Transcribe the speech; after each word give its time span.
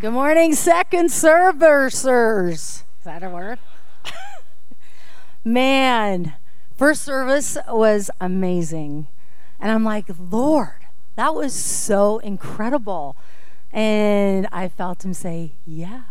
Good 0.00 0.12
morning, 0.12 0.54
second 0.54 1.12
servers. 1.12 2.06
Is 2.06 2.84
that 3.04 3.22
a 3.22 3.28
word? 3.28 3.58
Man, 5.44 6.36
first 6.74 7.02
service 7.02 7.58
was 7.68 8.10
amazing. 8.18 9.08
And 9.60 9.70
I'm 9.70 9.84
like, 9.84 10.06
Lord, 10.18 10.86
that 11.16 11.34
was 11.34 11.52
so 11.52 12.16
incredible. 12.20 13.14
And 13.72 14.48
I 14.50 14.68
felt 14.68 15.04
him 15.04 15.12
say, 15.12 15.52
Yeah. 15.66 16.04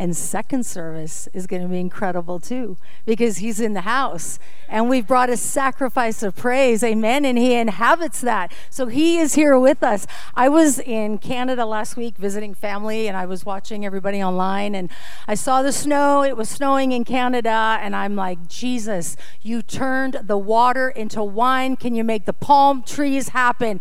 And 0.00 0.16
second 0.16 0.64
service 0.64 1.28
is 1.34 1.46
going 1.46 1.60
to 1.60 1.68
be 1.68 1.78
incredible 1.78 2.40
too 2.40 2.78
because 3.04 3.36
he's 3.36 3.60
in 3.60 3.74
the 3.74 3.82
house 3.82 4.38
and 4.66 4.88
we've 4.88 5.06
brought 5.06 5.28
a 5.28 5.36
sacrifice 5.36 6.22
of 6.22 6.34
praise. 6.34 6.82
Amen. 6.82 7.26
And 7.26 7.36
he 7.36 7.52
inhabits 7.52 8.22
that. 8.22 8.50
So 8.70 8.86
he 8.86 9.18
is 9.18 9.34
here 9.34 9.58
with 9.58 9.82
us. 9.82 10.06
I 10.34 10.48
was 10.48 10.78
in 10.78 11.18
Canada 11.18 11.66
last 11.66 11.98
week 11.98 12.16
visiting 12.16 12.54
family 12.54 13.08
and 13.08 13.16
I 13.16 13.26
was 13.26 13.44
watching 13.44 13.84
everybody 13.84 14.22
online 14.22 14.74
and 14.74 14.90
I 15.28 15.34
saw 15.34 15.60
the 15.60 15.70
snow. 15.70 16.22
It 16.22 16.34
was 16.34 16.48
snowing 16.48 16.92
in 16.92 17.04
Canada 17.04 17.76
and 17.82 17.94
I'm 17.94 18.16
like, 18.16 18.48
Jesus, 18.48 19.18
you 19.42 19.60
turned 19.60 20.20
the 20.22 20.38
water 20.38 20.88
into 20.88 21.22
wine. 21.22 21.76
Can 21.76 21.94
you 21.94 22.04
make 22.04 22.24
the 22.24 22.32
palm 22.32 22.84
trees 22.84 23.28
happen? 23.28 23.80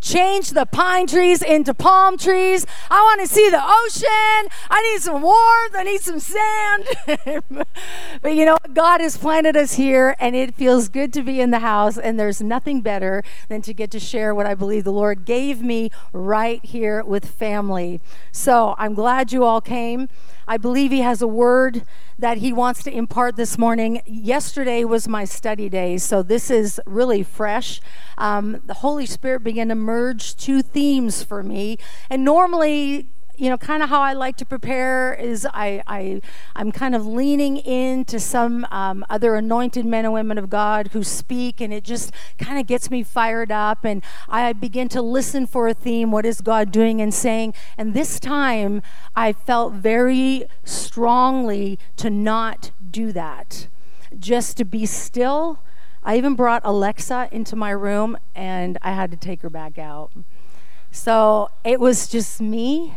Change 0.00 0.50
the 0.50 0.66
pine 0.66 1.06
trees 1.06 1.42
into 1.42 1.74
palm 1.74 2.16
trees. 2.16 2.66
I 2.90 3.00
want 3.00 3.20
to 3.20 3.26
see 3.26 3.48
the 3.50 3.62
ocean. 3.62 4.50
I 4.70 4.92
need 4.92 5.02
some 5.02 5.22
warmth. 5.22 5.74
I 5.74 5.82
need 5.84 6.00
some 6.00 6.20
sand. 6.20 7.44
but 8.22 8.34
you 8.34 8.44
know, 8.44 8.58
God 8.72 9.00
has 9.00 9.16
planted 9.16 9.56
us 9.56 9.74
here, 9.74 10.16
and 10.18 10.34
it 10.34 10.54
feels 10.54 10.88
good 10.88 11.12
to 11.14 11.22
be 11.22 11.40
in 11.40 11.50
the 11.50 11.60
house. 11.60 11.98
And 11.98 12.18
there's 12.18 12.40
nothing 12.40 12.80
better 12.80 13.22
than 13.48 13.62
to 13.62 13.74
get 13.74 13.90
to 13.92 14.00
share 14.00 14.34
what 14.34 14.46
I 14.46 14.54
believe 14.54 14.84
the 14.84 14.92
Lord 14.92 15.24
gave 15.24 15.62
me 15.62 15.90
right 16.12 16.64
here 16.64 17.04
with 17.04 17.26
family. 17.26 18.00
So 18.32 18.74
I'm 18.78 18.94
glad 18.94 19.32
you 19.32 19.44
all 19.44 19.60
came. 19.60 20.08
I 20.50 20.56
believe 20.56 20.90
He 20.90 21.02
has 21.02 21.22
a 21.22 21.28
word 21.28 21.84
that 22.18 22.38
He 22.38 22.52
wants 22.52 22.82
to 22.82 22.90
impart 22.92 23.36
this 23.36 23.56
morning. 23.56 24.02
Yesterday 24.04 24.82
was 24.82 25.06
my 25.06 25.24
study 25.24 25.68
day, 25.68 25.96
so 25.96 26.24
this 26.24 26.50
is 26.50 26.80
really 26.86 27.22
fresh. 27.22 27.80
Um, 28.18 28.60
the 28.66 28.74
Holy 28.74 29.06
Spirit 29.06 29.44
began 29.44 29.68
to 29.68 29.76
merge 29.76 30.34
two 30.34 30.60
themes 30.60 31.22
for 31.22 31.44
me. 31.44 31.78
And 32.10 32.24
normally, 32.24 33.06
you 33.40 33.48
know, 33.48 33.56
kind 33.56 33.82
of 33.82 33.88
how 33.88 34.02
I 34.02 34.12
like 34.12 34.36
to 34.36 34.44
prepare 34.44 35.14
is 35.14 35.46
I, 35.46 35.82
I 35.86 36.20
I'm 36.54 36.70
kind 36.70 36.94
of 36.94 37.06
leaning 37.06 37.56
into 37.56 38.20
some 38.20 38.66
um, 38.70 39.02
other 39.08 39.34
anointed 39.34 39.86
men 39.86 40.04
and 40.04 40.12
women 40.12 40.36
of 40.36 40.50
God 40.50 40.88
who 40.88 41.02
speak, 41.02 41.58
and 41.58 41.72
it 41.72 41.82
just 41.82 42.12
kind 42.36 42.58
of 42.58 42.66
gets 42.66 42.90
me 42.90 43.02
fired 43.02 43.50
up, 43.50 43.82
and 43.82 44.02
I 44.28 44.52
begin 44.52 44.90
to 44.90 45.00
listen 45.00 45.46
for 45.46 45.68
a 45.68 45.72
theme. 45.72 46.10
What 46.10 46.26
is 46.26 46.42
God 46.42 46.70
doing 46.70 47.00
and 47.00 47.14
saying? 47.14 47.54
And 47.78 47.94
this 47.94 48.20
time, 48.20 48.82
I 49.16 49.32
felt 49.32 49.72
very 49.72 50.44
strongly 50.62 51.78
to 51.96 52.10
not 52.10 52.72
do 52.90 53.10
that, 53.12 53.68
just 54.18 54.58
to 54.58 54.66
be 54.66 54.84
still. 54.84 55.60
I 56.02 56.18
even 56.18 56.34
brought 56.34 56.60
Alexa 56.62 57.30
into 57.32 57.56
my 57.56 57.70
room, 57.70 58.18
and 58.34 58.76
I 58.82 58.92
had 58.92 59.10
to 59.12 59.16
take 59.16 59.40
her 59.40 59.50
back 59.50 59.78
out. 59.78 60.10
So 60.90 61.48
it 61.64 61.80
was 61.80 62.06
just 62.06 62.42
me 62.42 62.96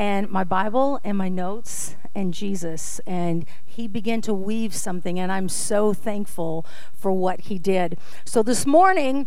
and 0.00 0.30
my 0.30 0.44
Bible 0.44 0.98
and 1.04 1.18
my 1.18 1.28
notes 1.28 1.94
and 2.14 2.32
Jesus. 2.32 3.02
And 3.06 3.44
he 3.66 3.86
began 3.86 4.22
to 4.22 4.32
weave 4.32 4.74
something, 4.74 5.20
and 5.20 5.30
I'm 5.30 5.50
so 5.50 5.92
thankful 5.92 6.64
for 6.94 7.12
what 7.12 7.42
he 7.42 7.58
did. 7.58 7.98
So 8.24 8.42
this 8.42 8.64
morning, 8.64 9.26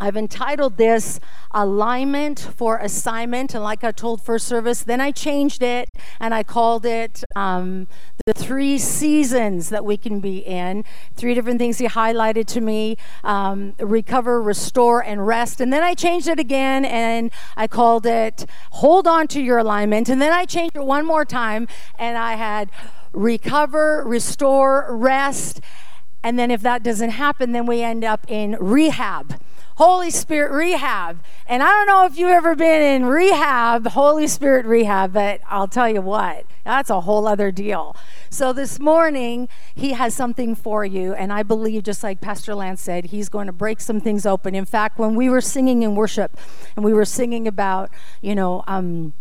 I've 0.00 0.16
entitled 0.16 0.76
this 0.76 1.18
Alignment 1.50 2.38
for 2.38 2.78
Assignment. 2.78 3.54
And 3.54 3.64
like 3.64 3.82
I 3.82 3.90
told 3.90 4.22
first 4.22 4.46
service, 4.46 4.82
then 4.82 5.00
I 5.00 5.10
changed 5.10 5.62
it 5.62 5.88
and 6.20 6.32
I 6.32 6.42
called 6.42 6.86
it 6.86 7.24
um, 7.34 7.88
The 8.26 8.32
Three 8.32 8.78
Seasons 8.78 9.70
That 9.70 9.84
We 9.84 9.96
Can 9.96 10.20
Be 10.20 10.38
In. 10.38 10.84
Three 11.16 11.34
different 11.34 11.58
things 11.58 11.78
he 11.78 11.88
highlighted 11.88 12.46
to 12.46 12.60
me 12.60 12.96
um, 13.24 13.74
recover, 13.80 14.40
restore, 14.40 15.02
and 15.02 15.26
rest. 15.26 15.60
And 15.60 15.72
then 15.72 15.82
I 15.82 15.94
changed 15.94 16.28
it 16.28 16.38
again 16.38 16.84
and 16.84 17.32
I 17.56 17.66
called 17.66 18.06
it 18.06 18.46
Hold 18.72 19.08
On 19.08 19.26
to 19.28 19.40
Your 19.40 19.58
Alignment. 19.58 20.08
And 20.08 20.22
then 20.22 20.32
I 20.32 20.44
changed 20.44 20.76
it 20.76 20.84
one 20.84 21.06
more 21.06 21.24
time 21.24 21.66
and 21.98 22.16
I 22.16 22.34
had 22.34 22.70
recover, 23.12 24.04
restore, 24.06 24.86
rest. 24.94 25.60
And 26.22 26.38
then 26.38 26.50
if 26.50 26.62
that 26.62 26.82
doesn't 26.82 27.10
happen, 27.10 27.52
then 27.52 27.66
we 27.66 27.82
end 27.82 28.04
up 28.04 28.24
in 28.28 28.56
rehab. 28.60 29.40
Holy 29.78 30.10
Spirit 30.10 30.50
rehab. 30.50 31.22
And 31.46 31.62
I 31.62 31.68
don't 31.68 31.86
know 31.86 32.04
if 32.04 32.18
you've 32.18 32.30
ever 32.30 32.56
been 32.56 32.82
in 32.82 33.06
rehab, 33.06 33.86
Holy 33.86 34.26
Spirit 34.26 34.66
rehab, 34.66 35.12
but 35.12 35.40
I'll 35.46 35.68
tell 35.68 35.88
you 35.88 36.02
what, 36.02 36.46
that's 36.64 36.90
a 36.90 37.02
whole 37.02 37.28
other 37.28 37.52
deal. 37.52 37.94
So 38.28 38.52
this 38.52 38.80
morning, 38.80 39.48
he 39.76 39.92
has 39.92 40.16
something 40.16 40.56
for 40.56 40.84
you. 40.84 41.14
And 41.14 41.32
I 41.32 41.44
believe, 41.44 41.84
just 41.84 42.02
like 42.02 42.20
Pastor 42.20 42.56
Lance 42.56 42.82
said, 42.82 43.06
he's 43.06 43.28
going 43.28 43.46
to 43.46 43.52
break 43.52 43.80
some 43.80 44.00
things 44.00 44.26
open. 44.26 44.56
In 44.56 44.64
fact, 44.64 44.98
when 44.98 45.14
we 45.14 45.28
were 45.28 45.40
singing 45.40 45.84
in 45.84 45.94
worship 45.94 46.36
and 46.74 46.84
we 46.84 46.92
were 46.92 47.04
singing 47.04 47.46
about, 47.46 47.88
you 48.20 48.34
know, 48.34 48.64
um, 48.66 49.12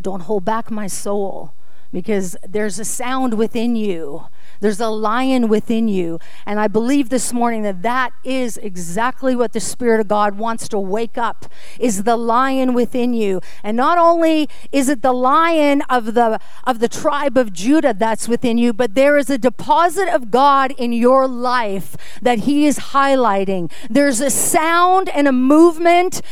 don't 0.00 0.22
hold 0.22 0.46
back 0.46 0.70
my 0.70 0.86
soul 0.86 1.52
because 1.92 2.38
there's 2.48 2.78
a 2.78 2.86
sound 2.86 3.34
within 3.34 3.76
you 3.76 4.28
there's 4.60 4.80
a 4.80 4.88
lion 4.88 5.48
within 5.48 5.88
you. 5.88 6.18
And 6.46 6.60
I 6.60 6.68
believe 6.68 7.08
this 7.08 7.32
morning 7.32 7.62
that 7.62 7.82
that 7.82 8.12
is 8.24 8.56
exactly 8.58 9.34
what 9.34 9.52
the 9.52 9.60
Spirit 9.60 10.00
of 10.00 10.08
God 10.08 10.38
wants 10.38 10.68
to 10.68 10.78
wake 10.78 11.18
up 11.18 11.46
is 11.78 12.04
the 12.04 12.16
lion 12.16 12.74
within 12.74 13.12
you. 13.12 13.40
And 13.62 13.76
not 13.76 13.98
only 13.98 14.48
is 14.72 14.88
it 14.88 15.02
the 15.02 15.12
lion 15.12 15.82
of 15.88 16.14
the 16.14 16.38
of 16.64 16.78
the 16.78 16.88
tribe 16.88 17.36
of 17.36 17.52
Judah 17.52 17.94
that's 17.94 18.28
within 18.28 18.58
you, 18.58 18.72
but 18.72 18.94
there 18.94 19.16
is 19.16 19.30
a 19.30 19.38
deposit 19.38 20.08
of 20.08 20.30
God 20.30 20.72
in 20.72 20.92
your 20.92 21.26
life 21.26 21.96
that 22.22 22.40
he 22.40 22.66
is 22.66 22.78
highlighting. 22.78 23.70
There's 23.88 24.20
a 24.20 24.30
sound 24.30 25.08
and 25.08 25.26
a 25.26 25.32
movement 25.32 26.22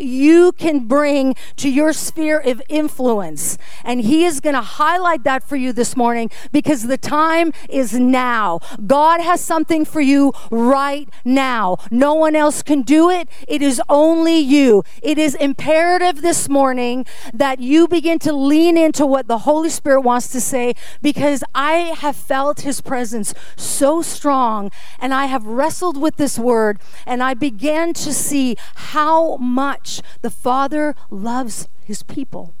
you 0.00 0.50
can 0.50 0.88
bring 0.88 1.36
to 1.54 1.70
your 1.70 1.92
sphere 1.92 2.40
of 2.40 2.60
influence. 2.68 3.56
And 3.84 4.00
He 4.00 4.24
is 4.24 4.40
going 4.40 4.56
to 4.56 4.60
highlight 4.60 5.22
that 5.22 5.44
for 5.44 5.54
you 5.54 5.72
this 5.72 5.96
morning 5.96 6.32
because 6.50 6.88
the 6.88 6.98
time 6.98 7.52
is 7.68 7.92
now. 7.92 8.58
God 8.88 9.20
has 9.20 9.40
something 9.40 9.84
for 9.84 10.00
you 10.00 10.32
right 10.50 11.08
now. 11.24 11.76
No 11.92 12.12
one 12.14 12.34
else 12.34 12.60
can 12.60 12.82
do 12.82 13.08
it, 13.08 13.28
it 13.46 13.62
is 13.62 13.80
only 13.88 14.36
you. 14.36 14.82
It 15.00 15.16
is 15.16 15.36
imperative 15.36 16.22
this 16.22 16.48
morning 16.48 17.06
that 17.32 17.60
you 17.60 17.86
begin 17.86 18.18
to 18.20 18.32
lean 18.32 18.76
into 18.76 19.06
what 19.06 19.28
the 19.28 19.38
Holy 19.38 19.70
Spirit 19.70 20.00
wants 20.00 20.26
to 20.28 20.40
say 20.40 20.74
because 21.02 21.44
I 21.54 21.94
have 21.98 22.16
felt 22.16 22.62
His 22.62 22.80
presence 22.80 23.32
so 23.54 24.02
strong 24.02 24.72
and 24.98 25.14
I 25.14 25.26
have 25.26 25.46
wrestled 25.46 25.96
with 25.96 26.16
this 26.16 26.36
word 26.36 26.80
and 27.06 27.22
I 27.22 27.34
began 27.34 27.92
to 27.94 28.12
see 28.12 28.56
how 28.74 29.36
much 29.36 29.83
much 29.84 30.00
the 30.22 30.30
Father 30.30 30.94
loves 31.10 31.68
his 31.84 32.02
people. 32.02 32.54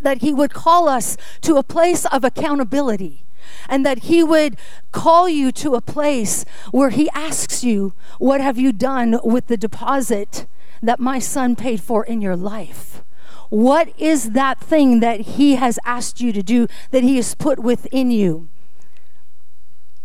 That 0.00 0.22
he 0.22 0.32
would 0.32 0.52
call 0.52 0.88
us 0.88 1.16
to 1.42 1.56
a 1.56 1.62
place 1.62 2.06
of 2.06 2.24
accountability 2.24 3.24
and 3.68 3.84
that 3.84 4.04
he 4.04 4.22
would 4.22 4.56
call 4.92 5.28
you 5.28 5.50
to 5.50 5.74
a 5.74 5.80
place 5.80 6.44
where 6.70 6.90
he 6.90 7.10
asks 7.10 7.64
you, 7.64 7.92
What 8.18 8.40
have 8.40 8.58
you 8.58 8.72
done 8.72 9.18
with 9.24 9.48
the 9.48 9.56
deposit 9.56 10.46
that 10.80 11.00
my 11.00 11.18
son 11.18 11.56
paid 11.56 11.80
for 11.80 12.04
in 12.04 12.20
your 12.20 12.36
life? 12.36 13.02
What 13.50 13.92
is 13.98 14.30
that 14.30 14.60
thing 14.60 15.00
that 15.00 15.20
he 15.36 15.56
has 15.56 15.78
asked 15.84 16.20
you 16.20 16.32
to 16.32 16.42
do 16.42 16.68
that 16.92 17.02
he 17.02 17.16
has 17.16 17.34
put 17.34 17.58
within 17.58 18.10
you? 18.12 18.48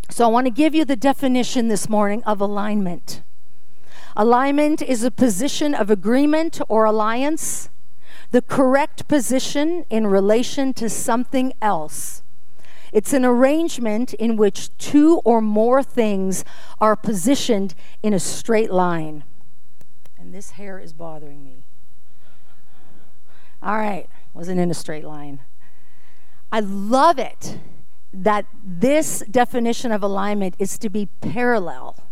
So 0.09 0.25
I 0.25 0.27
want 0.29 0.47
to 0.47 0.51
give 0.51 0.73
you 0.73 0.85
the 0.85 0.95
definition 0.95 1.67
this 1.67 1.87
morning 1.87 2.23
of 2.23 2.41
alignment. 2.41 3.21
Alignment 4.19 4.81
is 4.81 5.03
a 5.03 5.11
position 5.11 5.75
of 5.75 5.91
agreement 5.91 6.59
or 6.67 6.85
alliance, 6.85 7.69
the 8.31 8.41
correct 8.41 9.07
position 9.07 9.85
in 9.91 10.07
relation 10.07 10.73
to 10.73 10.89
something 10.89 11.53
else. 11.61 12.23
It's 12.91 13.13
an 13.13 13.23
arrangement 13.23 14.15
in 14.15 14.35
which 14.35 14.75
two 14.79 15.21
or 15.23 15.39
more 15.39 15.83
things 15.83 16.43
are 16.81 16.95
positioned 16.95 17.75
in 18.01 18.11
a 18.11 18.19
straight 18.19 18.71
line. 18.71 19.23
And 20.17 20.33
this 20.33 20.51
hair 20.51 20.79
is 20.79 20.93
bothering 20.93 21.43
me. 21.43 21.63
All 23.61 23.77
right, 23.77 24.07
wasn't 24.33 24.59
in 24.59 24.71
a 24.71 24.73
straight 24.73 25.05
line. 25.05 25.41
I 26.51 26.61
love 26.61 27.19
it 27.19 27.59
that 28.11 28.47
this 28.63 29.19
definition 29.29 29.91
of 29.91 30.01
alignment 30.01 30.55
is 30.57 30.79
to 30.79 30.89
be 30.89 31.05
parallel 31.21 32.06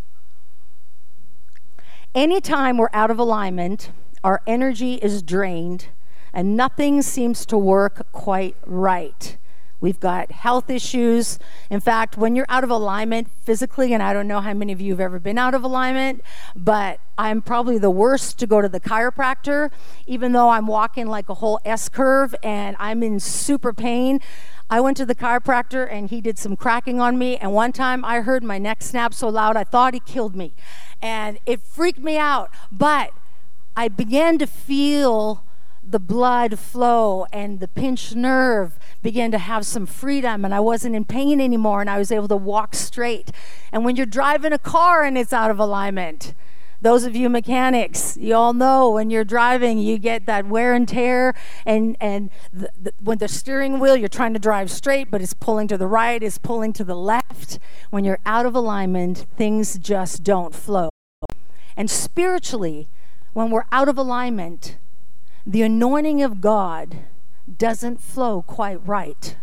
Anytime 2.16 2.78
we're 2.78 2.88
out 2.94 3.12
of 3.12 3.20
alignment, 3.20 3.92
our 4.24 4.42
energy 4.48 4.94
is 4.94 5.22
drained 5.22 5.88
and 6.34 6.56
nothing 6.56 7.02
seems 7.02 7.46
to 7.48 7.58
work 7.58 8.10
quite 8.14 8.56
right. 8.66 9.36
We've 9.82 10.00
got 10.00 10.32
health 10.32 10.70
issues. 10.70 11.40
In 11.70 11.82
fact, 11.82 12.16
when 12.16 12.34
you're 12.34 12.46
out 12.48 12.64
of 12.64 12.70
alignment 12.70 13.30
physically, 13.44 13.94
and 13.94 14.02
I 14.02 14.14
don't 14.14 14.30
know 14.30 14.40
how 14.40 14.54
many 14.54 14.72
of 14.72 14.80
you 14.80 14.94
have 14.94 15.02
ever 15.02 15.20
been 15.20 15.38
out 15.38 15.54
of 15.54 15.66
alignment, 15.66 16.22
but 16.56 17.02
I'm 17.18 17.42
probably 17.42 17.78
the 17.78 17.90
worst 17.90 18.40
to 18.40 18.48
go 18.48 18.62
to 18.62 18.70
the 18.70 18.80
chiropractor, 18.80 19.70
even 20.08 20.32
though 20.32 20.48
I'm 20.48 20.68
walking 20.68 21.08
like 21.08 21.28
a 21.28 21.34
whole 21.34 21.60
S 21.66 21.90
curve 21.90 22.34
and 22.42 22.78
I'm 22.80 23.04
in 23.04 23.20
super 23.20 23.74
pain. 23.74 24.22
I 24.70 24.80
went 24.82 24.98
to 24.98 25.06
the 25.06 25.16
chiropractor 25.16 25.88
and 25.92 26.10
he 26.10 26.22
did 26.22 26.40
some 26.40 26.56
cracking 26.56 27.00
on 27.00 27.18
me. 27.18 27.38
And 27.38 27.54
one 27.54 27.72
time 27.72 28.04
I 28.04 28.22
heard 28.22 28.44
my 28.44 28.58
neck 28.58 28.82
snap 28.82 29.14
so 29.14 29.30
loud 29.30 29.56
I 29.56 29.64
thought 29.64 29.94
he 29.94 30.00
killed 30.00 30.36
me. 30.36 30.54
And 31.02 31.38
it 31.46 31.62
freaked 31.62 32.00
me 32.00 32.18
out. 32.18 32.50
But 32.72 33.12
I 33.76 33.88
began 33.88 34.38
to 34.40 34.48
feel 34.48 35.44
the 35.88 36.00
blood 36.00 36.58
flow 36.58 37.28
and 37.32 37.60
the 37.60 37.68
pinched 37.68 38.16
nerve 38.16 38.80
began 39.04 39.30
to 39.32 39.38
have 39.38 39.68
some 39.68 39.86
freedom 39.86 40.44
and 40.44 40.54
I 40.54 40.60
wasn't 40.60 40.96
in 40.96 41.06
pain 41.06 41.40
anymore 41.40 41.82
and 41.82 41.90
I 41.90 42.00
was 42.00 42.12
able 42.12 42.28
to 42.30 42.36
walk 42.36 42.74
straight. 42.74 43.32
And 43.72 43.86
when 43.86 43.96
you're 43.96 44.08
driving 44.08 44.52
a 44.52 44.58
car 44.58 45.04
and 45.04 45.16
it's 45.16 45.32
out 45.32 45.52
of 45.52 45.60
alignment, 45.60 46.34
those 46.82 47.04
of 47.04 47.16
you 47.16 47.30
mechanics, 47.30 48.18
you 48.18 48.36
all 48.36 48.54
know 48.54 48.92
when 48.92 49.10
you're 49.10 49.24
driving, 49.24 49.80
you 49.80 49.98
get 49.98 50.26
that 50.26 50.46
wear 50.48 50.74
and 50.74 50.88
tear, 50.88 51.34
and 51.66 51.98
and 52.00 52.30
the, 52.54 52.70
the, 52.82 52.94
when 53.02 53.18
the 53.18 53.28
steering 53.28 53.80
wheel, 53.80 53.96
you're 53.96 54.08
trying 54.08 54.34
to 54.34 54.40
drive 54.40 54.70
straight, 54.70 55.10
but 55.10 55.22
it's 55.22 55.34
pulling 55.34 55.68
to 55.68 55.78
the 55.78 55.88
right, 55.88 56.22
it's 56.22 56.38
pulling 56.38 56.74
to 56.74 56.84
the 56.84 56.96
left. 56.96 57.60
When 57.90 58.04
you're 58.04 58.20
out 58.26 58.46
of 58.46 58.56
alignment, 58.56 59.26
things 59.38 59.78
just 59.78 60.24
don't 60.24 60.54
flow. 60.54 60.90
And 61.78 61.90
spiritually, 61.90 62.88
when 63.34 63.50
we're 63.50 63.66
out 63.72 63.90
of 63.90 63.98
alignment, 63.98 64.78
the 65.46 65.62
anointing 65.62 66.22
of 66.22 66.42
God 66.42 67.00
doesn't 67.58 68.02
flow 68.02 68.42
quite 68.42 68.86
right. 68.86 69.36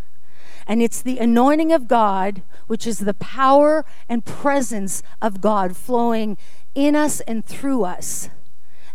And 0.66 0.80
it's 0.82 1.02
the 1.02 1.18
anointing 1.18 1.72
of 1.72 1.88
God, 1.88 2.42
which 2.66 2.86
is 2.86 3.00
the 3.00 3.14
power 3.14 3.84
and 4.08 4.24
presence 4.24 5.02
of 5.20 5.40
God 5.40 5.76
flowing 5.76 6.38
in 6.74 6.96
us 6.96 7.20
and 7.22 7.44
through 7.44 7.84
us 7.84 8.30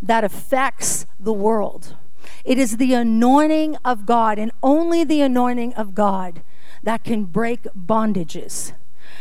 that 0.02 0.24
affects 0.24 1.06
the 1.20 1.34
world. 1.34 1.96
It 2.44 2.58
is 2.58 2.78
the 2.78 2.94
anointing 2.94 3.78
of 3.84 4.06
God 4.06 4.38
and 4.40 4.52
only 4.62 5.04
the 5.04 5.22
anointing 5.22 5.74
of 5.74 5.96
God 5.96 6.42
that 6.84 7.04
can 7.04 7.26
break 7.26 7.64
bondages, 7.76 8.74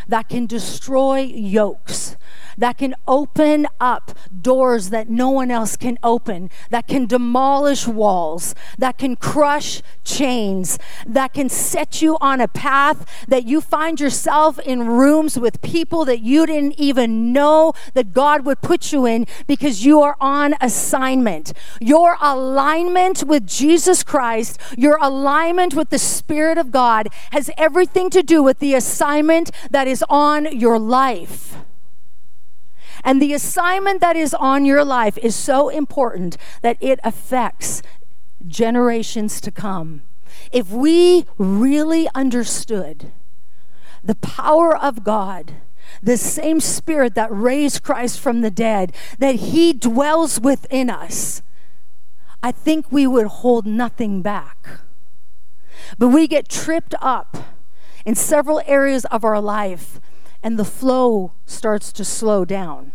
that 0.06 0.28
can 0.28 0.46
destroy 0.46 1.20
yokes, 1.20 2.16
that 2.56 2.78
can 2.78 2.94
open 3.06 3.66
up 3.80 4.16
doors 4.42 4.90
that 4.90 5.08
no 5.08 5.30
one 5.30 5.50
else 5.50 5.76
can 5.76 5.98
open, 6.02 6.50
that 6.70 6.86
can 6.86 7.06
demolish 7.06 7.86
walls, 7.86 8.54
that 8.78 8.98
can 8.98 9.16
crush 9.16 9.82
chains, 10.04 10.78
that 11.06 11.34
can 11.34 11.48
set 11.48 12.02
you 12.02 12.16
on 12.20 12.40
a 12.40 12.48
path 12.48 13.06
that 13.28 13.46
you 13.46 13.60
find 13.60 14.00
yourself 14.00 14.58
in 14.60 14.86
rooms 14.86 15.38
with 15.38 15.62
people 15.62 16.04
that 16.04 16.20
you 16.20 16.46
didn't 16.46 16.78
even 16.78 17.32
know 17.32 17.72
that 17.94 18.12
God 18.12 18.44
would 18.44 18.60
put 18.60 18.92
you 18.92 19.06
in 19.06 19.26
because 19.46 19.84
you 19.84 20.00
are 20.00 20.16
on 20.20 20.54
assignment. 20.60 21.52
Your 21.80 22.16
alignment 22.20 23.24
with 23.24 23.46
Jesus 23.46 24.02
Christ, 24.02 24.58
your 24.76 24.98
alignment 25.00 25.74
with 25.74 25.90
the 25.90 25.98
Spirit 25.98 26.58
of 26.58 26.70
God 26.70 27.08
has 27.32 27.50
everything 27.56 28.10
to 28.10 28.22
do 28.22 28.42
with 28.42 28.58
the 28.58 28.74
assignment 28.74 29.50
that 29.70 29.88
is 29.88 30.04
on 30.08 30.56
your 30.56 30.78
life. 30.78 31.56
And 33.06 33.22
the 33.22 33.32
assignment 33.32 34.00
that 34.00 34.16
is 34.16 34.34
on 34.34 34.64
your 34.64 34.84
life 34.84 35.16
is 35.18 35.36
so 35.36 35.68
important 35.68 36.36
that 36.62 36.76
it 36.80 36.98
affects 37.04 37.80
generations 38.46 39.40
to 39.42 39.52
come. 39.52 40.02
If 40.50 40.70
we 40.70 41.24
really 41.38 42.08
understood 42.16 43.12
the 44.02 44.16
power 44.16 44.76
of 44.76 45.04
God, 45.04 45.54
the 46.02 46.16
same 46.16 46.58
spirit 46.58 47.14
that 47.14 47.30
raised 47.30 47.84
Christ 47.84 48.18
from 48.18 48.40
the 48.40 48.50
dead, 48.50 48.92
that 49.20 49.36
he 49.36 49.72
dwells 49.72 50.40
within 50.40 50.90
us, 50.90 51.42
I 52.42 52.50
think 52.50 52.90
we 52.90 53.06
would 53.06 53.26
hold 53.28 53.66
nothing 53.66 54.20
back. 54.20 54.80
But 55.96 56.08
we 56.08 56.26
get 56.26 56.48
tripped 56.48 56.96
up 57.00 57.36
in 58.04 58.16
several 58.16 58.60
areas 58.66 59.04
of 59.06 59.24
our 59.24 59.40
life, 59.40 60.00
and 60.46 60.60
the 60.60 60.64
flow 60.64 61.32
starts 61.44 61.90
to 61.90 62.04
slow 62.04 62.44
down. 62.44 62.92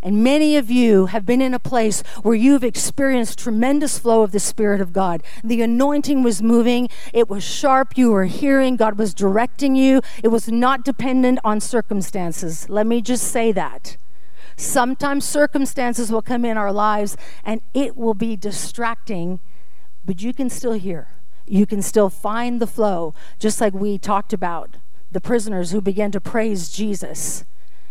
And 0.00 0.22
many 0.22 0.56
of 0.56 0.70
you 0.70 1.06
have 1.06 1.26
been 1.26 1.42
in 1.42 1.54
a 1.54 1.58
place 1.58 2.04
where 2.22 2.36
you've 2.36 2.62
experienced 2.62 3.40
tremendous 3.40 3.98
flow 3.98 4.22
of 4.22 4.30
the 4.30 4.38
Spirit 4.38 4.80
of 4.80 4.92
God. 4.92 5.24
The 5.42 5.60
anointing 5.60 6.22
was 6.22 6.40
moving, 6.40 6.88
it 7.12 7.28
was 7.28 7.42
sharp, 7.42 7.98
you 7.98 8.12
were 8.12 8.26
hearing, 8.26 8.76
God 8.76 8.96
was 8.96 9.12
directing 9.12 9.74
you. 9.74 10.02
It 10.22 10.28
was 10.28 10.46
not 10.46 10.84
dependent 10.84 11.40
on 11.42 11.58
circumstances. 11.58 12.68
Let 12.68 12.86
me 12.86 13.02
just 13.02 13.24
say 13.24 13.50
that. 13.50 13.96
Sometimes 14.56 15.24
circumstances 15.24 16.12
will 16.12 16.22
come 16.22 16.44
in 16.44 16.56
our 16.56 16.72
lives 16.72 17.16
and 17.42 17.60
it 17.74 17.96
will 17.96 18.14
be 18.14 18.36
distracting, 18.36 19.40
but 20.04 20.22
you 20.22 20.32
can 20.32 20.48
still 20.48 20.74
hear. 20.74 21.08
You 21.44 21.66
can 21.66 21.82
still 21.82 22.08
find 22.08 22.60
the 22.60 22.68
flow, 22.68 23.14
just 23.40 23.60
like 23.60 23.74
we 23.74 23.98
talked 23.98 24.32
about 24.32 24.76
the 25.12 25.20
prisoners 25.20 25.70
who 25.70 25.80
began 25.80 26.10
to 26.10 26.20
praise 26.20 26.70
Jesus 26.70 27.44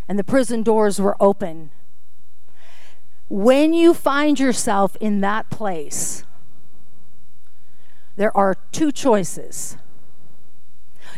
and 0.07 0.19
the 0.19 0.23
prison 0.23 0.63
doors 0.63 0.99
were 0.99 1.15
open 1.19 1.71
when 3.31 3.73
you 3.73 3.93
find 3.93 4.41
yourself 4.41 4.97
in 4.99 5.21
that 5.21 5.49
place, 5.49 6.25
there 8.17 8.35
are 8.35 8.57
two 8.73 8.91
choices. 8.91 9.77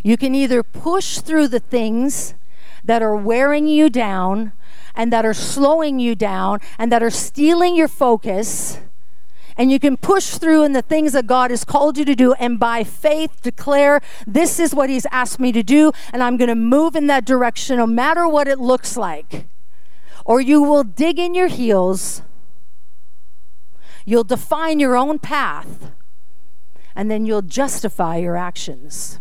You 0.03 0.15
can 0.15 0.35
either 0.35 0.61
push 0.61 1.17
through 1.17 1.47
the 1.47 1.59
things 1.59 2.35
that 2.83 3.01
are 3.01 3.15
wearing 3.15 3.65
you 3.65 3.89
down 3.89 4.53
and 4.93 5.11
that 5.11 5.25
are 5.25 5.33
slowing 5.33 5.99
you 5.99 6.13
down 6.13 6.59
and 6.77 6.91
that 6.91 7.01
are 7.01 7.09
stealing 7.09 7.75
your 7.75 7.87
focus. 7.87 8.77
And 9.57 9.71
you 9.71 9.79
can 9.79 9.97
push 9.97 10.31
through 10.37 10.63
in 10.63 10.73
the 10.73 10.81
things 10.81 11.13
that 11.13 11.27
God 11.27 11.51
has 11.51 11.63
called 11.63 11.97
you 11.97 12.05
to 12.05 12.15
do, 12.15 12.33
and 12.33 12.59
by 12.59 12.83
faith 12.83 13.41
declare, 13.41 14.01
This 14.25 14.59
is 14.59 14.73
what 14.73 14.89
He's 14.89 15.05
asked 15.11 15.39
me 15.39 15.51
to 15.51 15.63
do, 15.63 15.91
and 16.11 16.23
I'm 16.23 16.37
going 16.37 16.49
to 16.49 16.55
move 16.55 16.95
in 16.95 17.07
that 17.07 17.25
direction 17.25 17.77
no 17.77 17.87
matter 17.87 18.27
what 18.27 18.47
it 18.47 18.59
looks 18.59 18.97
like 18.97 19.45
or 20.25 20.39
you 20.39 20.61
will 20.61 20.83
dig 20.83 21.19
in 21.19 21.33
your 21.33 21.47
heels, 21.47 22.21
you'll 24.05 24.23
define 24.23 24.79
your 24.79 24.95
own 24.95 25.19
path, 25.19 25.91
and 26.95 27.09
then 27.09 27.25
you'll 27.25 27.41
justify 27.41 28.17
your 28.17 28.37
actions. 28.37 29.19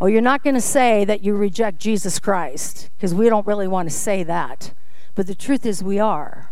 Or 0.00 0.10
you're 0.10 0.20
not 0.20 0.42
going 0.42 0.54
to 0.54 0.60
say 0.60 1.04
that 1.04 1.22
you 1.22 1.34
reject 1.34 1.78
Jesus 1.78 2.18
Christ, 2.18 2.90
because 2.96 3.14
we 3.14 3.28
don't 3.28 3.46
really 3.46 3.68
want 3.68 3.88
to 3.88 3.94
say 3.94 4.22
that. 4.24 4.74
But 5.14 5.26
the 5.26 5.34
truth 5.34 5.64
is, 5.64 5.82
we 5.82 6.00
are, 6.00 6.51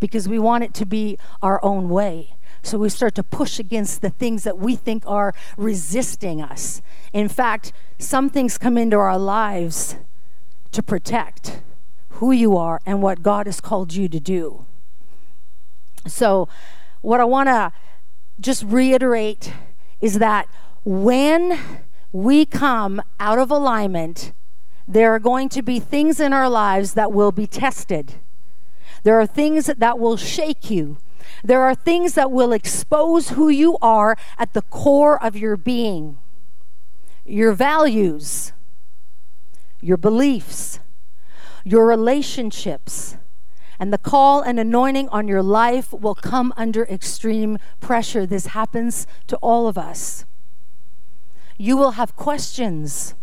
because 0.00 0.28
we 0.28 0.38
want 0.38 0.64
it 0.64 0.74
to 0.74 0.86
be 0.86 1.18
our 1.42 1.62
own 1.64 1.88
way. 1.88 2.34
So 2.62 2.78
we 2.78 2.88
start 2.88 3.14
to 3.14 3.22
push 3.22 3.58
against 3.58 4.02
the 4.02 4.10
things 4.10 4.44
that 4.44 4.58
we 4.58 4.76
think 4.76 5.04
are 5.06 5.32
resisting 5.56 6.42
us. 6.42 6.82
In 7.12 7.28
fact, 7.28 7.72
some 7.98 8.28
things 8.28 8.58
come 8.58 8.76
into 8.76 8.96
our 8.96 9.18
lives 9.18 9.96
to 10.72 10.82
protect 10.82 11.62
who 12.10 12.32
you 12.32 12.56
are 12.56 12.80
and 12.84 13.00
what 13.00 13.22
God 13.22 13.46
has 13.46 13.60
called 13.60 13.94
you 13.94 14.08
to 14.08 14.20
do. 14.20 14.66
So, 16.06 16.48
what 17.00 17.20
I 17.20 17.24
want 17.24 17.48
to 17.48 17.72
just 18.40 18.64
reiterate 18.64 19.52
is 20.00 20.18
that 20.18 20.48
when 20.84 21.58
we 22.12 22.44
come 22.44 23.02
out 23.20 23.38
of 23.38 23.50
alignment, 23.50 24.32
there 24.86 25.14
are 25.14 25.18
going 25.18 25.48
to 25.50 25.62
be 25.62 25.78
things 25.78 26.18
in 26.18 26.32
our 26.32 26.48
lives 26.48 26.94
that 26.94 27.12
will 27.12 27.32
be 27.32 27.46
tested. 27.46 28.14
There 29.02 29.20
are 29.20 29.26
things 29.26 29.66
that 29.66 29.98
will 29.98 30.16
shake 30.16 30.70
you. 30.70 30.98
There 31.44 31.62
are 31.62 31.74
things 31.74 32.14
that 32.14 32.30
will 32.30 32.52
expose 32.52 33.30
who 33.30 33.48
you 33.48 33.78
are 33.80 34.16
at 34.38 34.54
the 34.54 34.62
core 34.62 35.22
of 35.22 35.36
your 35.36 35.56
being, 35.56 36.18
your 37.24 37.52
values, 37.52 38.52
your 39.80 39.96
beliefs, 39.96 40.80
your 41.64 41.86
relationships, 41.86 43.16
and 43.78 43.92
the 43.92 43.98
call 43.98 44.42
and 44.42 44.58
anointing 44.58 45.08
on 45.10 45.28
your 45.28 45.42
life 45.42 45.92
will 45.92 46.14
come 46.14 46.52
under 46.56 46.84
extreme 46.84 47.58
pressure. 47.80 48.26
This 48.26 48.46
happens 48.46 49.06
to 49.28 49.36
all 49.36 49.68
of 49.68 49.78
us. 49.78 50.24
You 51.56 51.76
will 51.76 51.92
have 51.92 52.16
questions. 52.16 53.14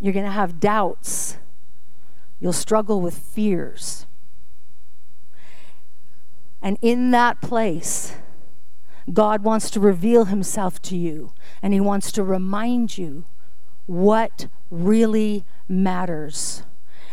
You're 0.00 0.12
going 0.12 0.24
to 0.24 0.30
have 0.32 0.58
doubts. 0.58 1.36
You'll 2.40 2.52
struggle 2.52 3.00
with 3.00 3.16
fears. 3.16 4.06
And 6.66 6.78
in 6.82 7.12
that 7.12 7.40
place, 7.40 8.16
God 9.12 9.44
wants 9.44 9.70
to 9.70 9.78
reveal 9.78 10.24
himself 10.24 10.82
to 10.82 10.96
you 10.96 11.32
and 11.62 11.72
he 11.72 11.78
wants 11.78 12.10
to 12.10 12.24
remind 12.24 12.98
you 12.98 13.24
what 13.86 14.48
really 14.68 15.44
matters. 15.68 16.64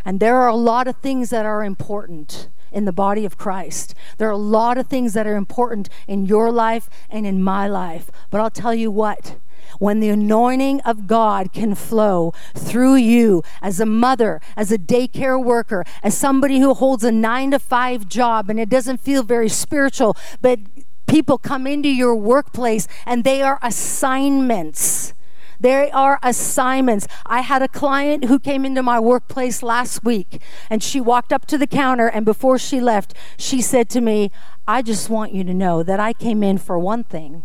And 0.03 0.19
there 0.19 0.38
are 0.38 0.48
a 0.48 0.55
lot 0.55 0.88
of 0.88 0.95
things 0.95 1.29
that 1.29 1.45
are 1.45 1.63
important 1.63 2.50
in 2.72 2.86
the 2.86 2.91
body 2.91 3.25
of 3.25 3.38
Christ. 3.38 3.93
There 4.17 4.27
are 4.27 4.31
a 4.31 4.38
lot 4.38 4.79
of 4.79 4.88
things 4.88 5.13
that 5.13 5.27
are 5.27 5.36
important 5.36 5.88
in 6.07 6.25
your 6.25 6.51
life 6.51 6.89
and 7.07 7.27
in 7.27 7.39
my 7.39 7.67
life. 7.67 8.10
But 8.31 8.41
I'll 8.41 8.50
tell 8.50 8.74
you 8.74 8.89
what, 8.89 9.38
when 9.80 10.00
the 10.00 10.10
anointing 10.10 10.82
of 10.82 11.08
God 11.08 11.53
can 11.53 11.75
flow 11.75 12.34
through 12.53 12.96
you 12.96 13.44
as 13.62 13.80
a 13.80 13.86
mother, 13.86 14.42
as 14.56 14.72
a 14.72 14.77
daycare 14.77 15.42
worker, 15.42 15.84
as 16.01 16.18
somebody 16.18 16.60
who 16.60 16.74
holds 16.74 17.03
a 17.03 17.12
nine 17.12 17.51
to 17.51 17.60
five 17.60 18.08
job 18.08 18.50
and 18.50 18.60
it 18.60 18.70
doesn't 18.70 18.98
feel 18.98 19.24
very 19.24 19.50
spiritual, 19.50 20.18
but 20.42 20.60
people 21.08 21.38
come 21.38 21.68
into 21.68 21.89
your 21.89 22.15
workplace 22.15 22.88
and 23.06 23.24
they 23.24 23.42
are 23.42 23.60
assignments. 23.62 25.13
They 25.60 25.89
are 25.92 26.20
assignments. 26.22 27.08
I 27.25 27.42
had 27.42 27.62
a 27.62 27.68
client 27.68 28.25
who 28.25 28.39
came 28.39 28.65
into 28.65 28.84
my 28.84 29.00
workplace 29.00 29.63
last 29.63 30.03
week 30.03 30.42
and 30.70 30.84
she 30.84 31.00
walked 31.00 31.32
up 31.32 31.46
to 31.48 31.58
the 31.58 31.68
counter 31.68 32.08
and 32.08 32.25
before 32.25 32.58
she 32.58 32.82
left, 32.82 33.13
she 33.38 33.62
said 33.62 33.89
to 33.92 34.01
me, 34.01 34.32
I 34.68 34.82
just 34.82 35.10
want 35.10 35.34
you 35.34 35.44
to 35.46 35.53
know 35.53 35.84
that 35.84 36.00
I 36.00 36.13
came 36.13 36.44
in 36.44 36.58
for 36.58 36.77
one 36.77 37.03
thing, 37.03 37.44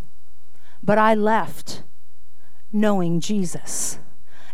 but 0.82 0.99
I 0.99 1.14
left 1.14 1.82
knowing 2.72 3.20
Jesus. 3.20 3.98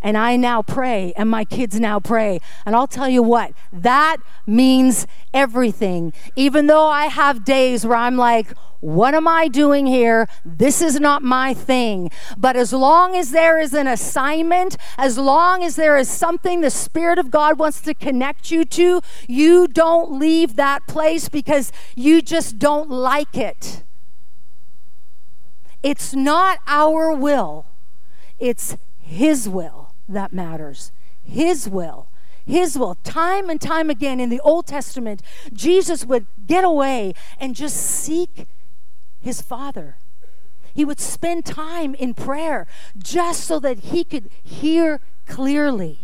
And 0.03 0.19
I 0.19 0.37
now 0.37 0.61
pray, 0.61 1.15
and 1.17 1.31
my 1.31 1.47
kids 1.47 1.81
now 1.81 1.99
pray. 1.99 2.41
And 2.67 2.77
I'll 2.77 2.87
tell 2.87 3.09
you 3.09 3.23
what, 3.23 3.53
that 3.73 4.19
means 4.47 5.07
everything. 5.33 6.13
Even 6.37 6.67
though 6.67 6.87
I 6.89 7.07
have 7.07 7.43
days 7.43 7.87
where 7.87 7.97
I'm 7.97 8.19
like, 8.19 8.53
what 8.81 9.15
am 9.15 9.27
I 9.27 9.49
doing 9.49 9.87
here? 9.87 10.29
This 10.45 10.83
is 10.83 11.01
not 11.01 11.23
my 11.23 11.55
thing. 11.55 12.11
But 12.37 12.55
as 12.55 12.71
long 12.71 13.17
as 13.17 13.31
there 13.31 13.59
is 13.59 13.73
an 13.73 13.87
assignment, 13.87 14.77
as 14.99 15.17
long 15.17 15.65
as 15.65 15.77
there 15.77 15.97
is 15.97 16.11
something 16.11 16.61
the 16.61 16.69
Spirit 16.69 17.19
of 17.19 17.31
God 17.31 17.59
wants 17.59 17.81
to 17.81 17.95
connect 17.95 18.51
you 18.51 18.67
to, 18.67 19.01
you 19.27 19.67
don't 19.67 20.19
leave 20.19 20.57
that 20.57 20.87
place 20.87 21.31
because 21.31 21.73
you 21.97 22.21
just 22.21 22.59
don't 22.59 22.91
like 22.91 23.39
it. 23.39 23.85
It's 25.83 26.13
not 26.15 26.59
our 26.67 27.11
will, 27.15 27.65
it's 28.45 28.77
His 29.01 29.49
will 29.49 29.95
that 30.09 30.33
matters. 30.33 30.93
His 31.25 31.69
will. 31.69 32.09
His 32.45 32.79
will. 32.79 32.97
Time 32.97 33.49
and 33.49 33.61
time 33.61 33.89
again 33.89 34.21
in 34.21 34.29
the 34.29 34.41
Old 34.41 34.67
Testament, 34.67 35.23
Jesus 35.53 36.05
would 36.05 36.27
get 36.47 36.63
away 36.63 37.15
and 37.41 37.57
just 37.57 37.77
seek 37.77 38.47
his 39.19 39.41
Father. 39.41 39.97
He 40.75 40.85
would 40.85 41.01
spend 41.01 41.47
time 41.47 41.95
in 41.95 42.13
prayer 42.13 42.67
just 42.99 43.45
so 43.45 43.59
that 43.61 43.79
he 43.79 44.05
could 44.05 44.29
hear 44.43 45.01
clearly. 45.27 46.01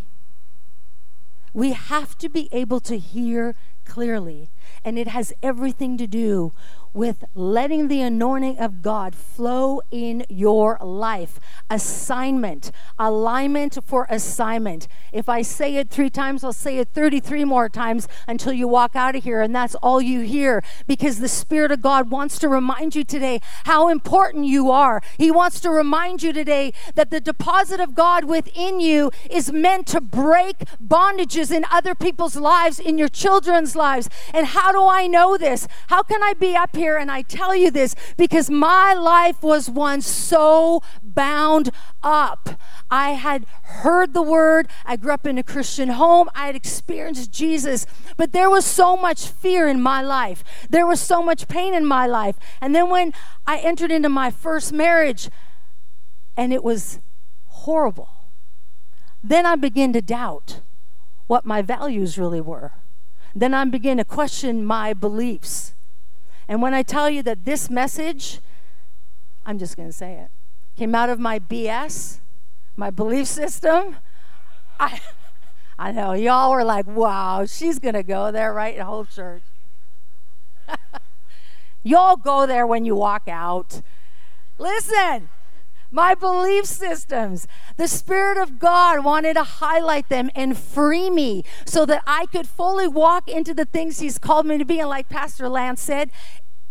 We 1.53 1.73
have 1.73 2.17
to 2.19 2.31
be 2.31 2.49
able 2.53 2.81
to 2.81 2.97
hear 2.97 3.55
clearly, 3.85 4.49
and 4.83 4.99
it 4.99 5.09
has 5.09 5.35
everything 5.43 5.99
to 5.99 6.07
do 6.07 6.53
with 6.93 7.25
letting 7.35 7.89
the 7.89 8.01
anointing 8.01 8.59
of 8.59 8.83
God 8.83 9.15
flow 9.15 9.81
in 9.91 10.25
your 10.29 10.79
life. 10.83 11.39
Assignment, 11.69 12.73
alignment 12.99 13.79
for 13.85 14.07
assignment. 14.11 14.89
If 15.13 15.29
I 15.29 15.43
say 15.43 15.77
it 15.77 15.91
three 15.91 16.11
times, 16.11 16.43
I'll 16.43 16.53
say 16.53 16.79
it 16.79 16.89
33 16.89 17.45
more 17.45 17.69
times 17.69 18.09
until 18.27 18.53
you 18.53 18.67
walk 18.67 18.97
out 18.97 19.15
of 19.15 19.25
here, 19.25 19.41
and 19.41 19.55
that's 19.55 19.75
all 19.77 20.01
you 20.01 20.21
hear 20.21 20.63
because 20.87 21.21
the 21.21 21.29
Spirit 21.29 21.71
of 21.71 21.81
God 21.81 22.11
wants 22.11 22.39
to 22.41 22.49
remind 22.49 22.95
you 22.95 23.05
today 23.05 23.41
how 23.65 23.89
important 23.89 24.47
you 24.47 24.71
are. 24.71 25.03
He 25.17 25.31
wants 25.31 25.61
to 25.61 25.71
remind 25.71 26.23
you 26.23 26.33
today 26.33 26.73
that 26.95 27.11
the 27.11 27.21
deposit 27.21 27.81
of 27.81 27.95
God 27.95 28.25
within 28.25 28.81
you 28.81 29.11
is 29.31 29.53
meant 29.53 29.87
to 29.89 30.01
break 30.01 30.59
bondages 30.85 31.55
in 31.55 31.65
other 31.71 31.95
people's 31.95 32.37
lives, 32.37 32.81
in 32.81 32.99
your 32.99 33.09
children's 33.09 33.77
lives. 33.77 34.09
And 34.35 34.49
how 34.49 34.73
do 34.73 34.87
I 34.87 35.07
know 35.07 35.37
this? 35.37 35.69
How 35.89 36.03
can 36.03 36.23
I 36.23 36.35
be 36.35 36.57
up 36.57 36.75
here 36.81 36.97
and 36.97 37.11
I 37.11 37.21
tell 37.21 37.55
you 37.55 37.71
this 37.71 37.95
because 38.17 38.49
my 38.49 38.95
life 38.95 39.43
was 39.43 39.69
once 39.69 40.07
so 40.07 40.83
bound 41.03 41.71
up. 42.03 42.59
I 42.91 43.11
had 43.11 43.45
heard 43.85 44.15
the 44.15 44.23
word, 44.23 44.67
I 44.87 44.97
grew 44.97 45.13
up 45.13 45.27
in 45.27 45.37
a 45.37 45.43
Christian 45.43 45.91
home, 45.91 46.31
I 46.35 46.47
had 46.47 46.57
experienced 46.57 47.31
Jesus, 47.31 47.85
but 48.17 48.33
there 48.33 48.49
was 48.49 48.65
so 48.65 48.97
much 48.97 49.29
fear 49.29 49.69
in 49.69 49.83
my 49.83 50.01
life. 50.01 50.43
There 50.71 50.87
was 50.87 51.01
so 51.01 51.23
much 51.23 51.49
pain 51.49 51.75
in 51.75 51.85
my 51.85 52.07
life. 52.07 52.37
And 52.63 52.75
then 52.75 52.89
when 52.89 53.13
I 53.47 53.59
entered 53.59 53.93
into 53.93 54.09
my 54.09 54.31
first 54.31 54.73
marriage, 54.73 55.29
and 56.35 56.51
it 56.51 56.65
was 56.65 56.99
horrible, 57.45 58.09
then 59.23 59.45
I 59.45 59.55
began 59.55 59.93
to 59.93 60.01
doubt 60.01 60.63
what 61.27 61.45
my 61.45 61.61
values 61.61 62.17
really 62.17 62.41
were. 62.41 62.73
Then 63.35 63.53
I 63.53 63.65
began 63.67 63.99
to 63.99 64.05
question 64.05 64.65
my 64.65 64.95
beliefs. 64.95 65.75
And 66.50 66.61
when 66.61 66.75
I 66.75 66.83
tell 66.83 67.09
you 67.09 67.23
that 67.23 67.45
this 67.45 67.71
message, 67.71 68.40
I'm 69.47 69.57
just 69.57 69.76
going 69.76 69.88
to 69.88 69.92
say 69.92 70.14
it, 70.14 70.33
came 70.76 70.97
out 70.97 71.09
of 71.09 71.21
my 71.21 71.38
BS, 71.38 72.19
my 72.75 72.90
belief 72.90 73.28
system, 73.28 73.95
I, 74.80 75.00
I 75.78 75.92
know 75.92 76.12
y'all 76.12 76.50
were 76.50 76.64
like, 76.64 76.88
wow, 76.88 77.47
she's 77.47 77.78
going 77.78 77.95
to 77.95 78.02
go 78.02 78.33
there, 78.33 78.52
right? 78.52 78.76
The 78.76 78.85
whole 78.85 79.04
church. 79.04 79.45
y'all 81.85 82.16
go 82.16 82.49
there 82.49 82.66
when 82.66 82.85
you 82.85 82.97
walk 82.97 83.28
out. 83.28 83.80
Listen, 84.59 85.28
my 85.90 86.14
belief 86.14 86.66
systems. 86.66 87.49
The 87.76 87.88
Spirit 87.88 88.38
of 88.38 88.59
God 88.59 89.04
wanted 89.04 89.35
to 89.35 89.42
highlight 89.42 90.09
them 90.09 90.30
and 90.35 90.57
free 90.57 91.11
me 91.11 91.45
so 91.66 91.85
that 91.87 92.02
I 92.07 92.26
could 92.26 92.47
fully 92.47 92.87
walk 92.87 93.28
into 93.28 93.54
the 93.54 93.64
things 93.64 93.99
He's 93.99 94.19
called 94.19 94.47
me 94.47 94.59
to 94.59 94.64
be. 94.64 94.78
And 94.78 94.88
like 94.88 95.09
Pastor 95.09 95.49
Lance 95.49 95.83
said, 95.83 96.11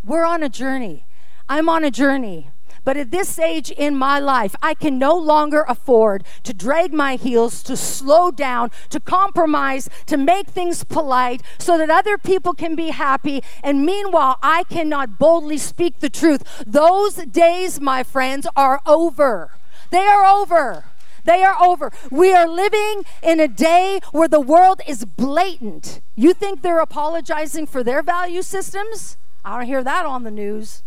we're 0.09 0.25
on 0.25 0.41
a 0.41 0.49
journey. 0.49 1.05
I'm 1.47 1.69
on 1.69 1.83
a 1.83 1.91
journey. 1.91 2.49
But 2.83 2.97
at 2.97 3.11
this 3.11 3.37
age 3.37 3.69
in 3.69 3.95
my 3.95 4.17
life, 4.17 4.55
I 4.61 4.73
can 4.73 4.97
no 4.97 5.15
longer 5.15 5.63
afford 5.67 6.23
to 6.43 6.53
drag 6.53 6.91
my 6.91 7.15
heels, 7.15 7.61
to 7.63 7.77
slow 7.77 8.31
down, 8.31 8.71
to 8.89 8.99
compromise, 8.99 9.87
to 10.07 10.17
make 10.17 10.47
things 10.47 10.83
polite 10.83 11.43
so 11.59 11.77
that 11.77 11.91
other 11.91 12.17
people 12.17 12.53
can 12.53 12.75
be 12.75 12.89
happy. 12.89 13.43
And 13.61 13.85
meanwhile, 13.85 14.39
I 14.41 14.63
cannot 14.63 15.19
boldly 15.19 15.59
speak 15.59 15.99
the 15.99 16.09
truth. 16.09 16.63
Those 16.65 17.15
days, 17.25 17.79
my 17.79 18.01
friends, 18.01 18.47
are 18.55 18.81
over. 18.87 19.51
They 19.91 20.07
are 20.07 20.25
over. 20.25 20.85
They 21.25 21.43
are 21.43 21.61
over. 21.61 21.91
We 22.09 22.33
are 22.33 22.47
living 22.47 23.03
in 23.21 23.39
a 23.39 23.47
day 23.47 23.99
where 24.11 24.27
the 24.27 24.41
world 24.41 24.81
is 24.87 25.05
blatant. 25.05 26.01
You 26.15 26.33
think 26.33 26.63
they're 26.63 26.79
apologizing 26.79 27.67
for 27.67 27.83
their 27.83 28.01
value 28.01 28.41
systems? 28.41 29.17
I 29.43 29.57
don't 29.57 29.67
hear 29.67 29.83
that 29.83 30.05
on 30.05 30.23
the 30.23 30.31
news. 30.31 30.83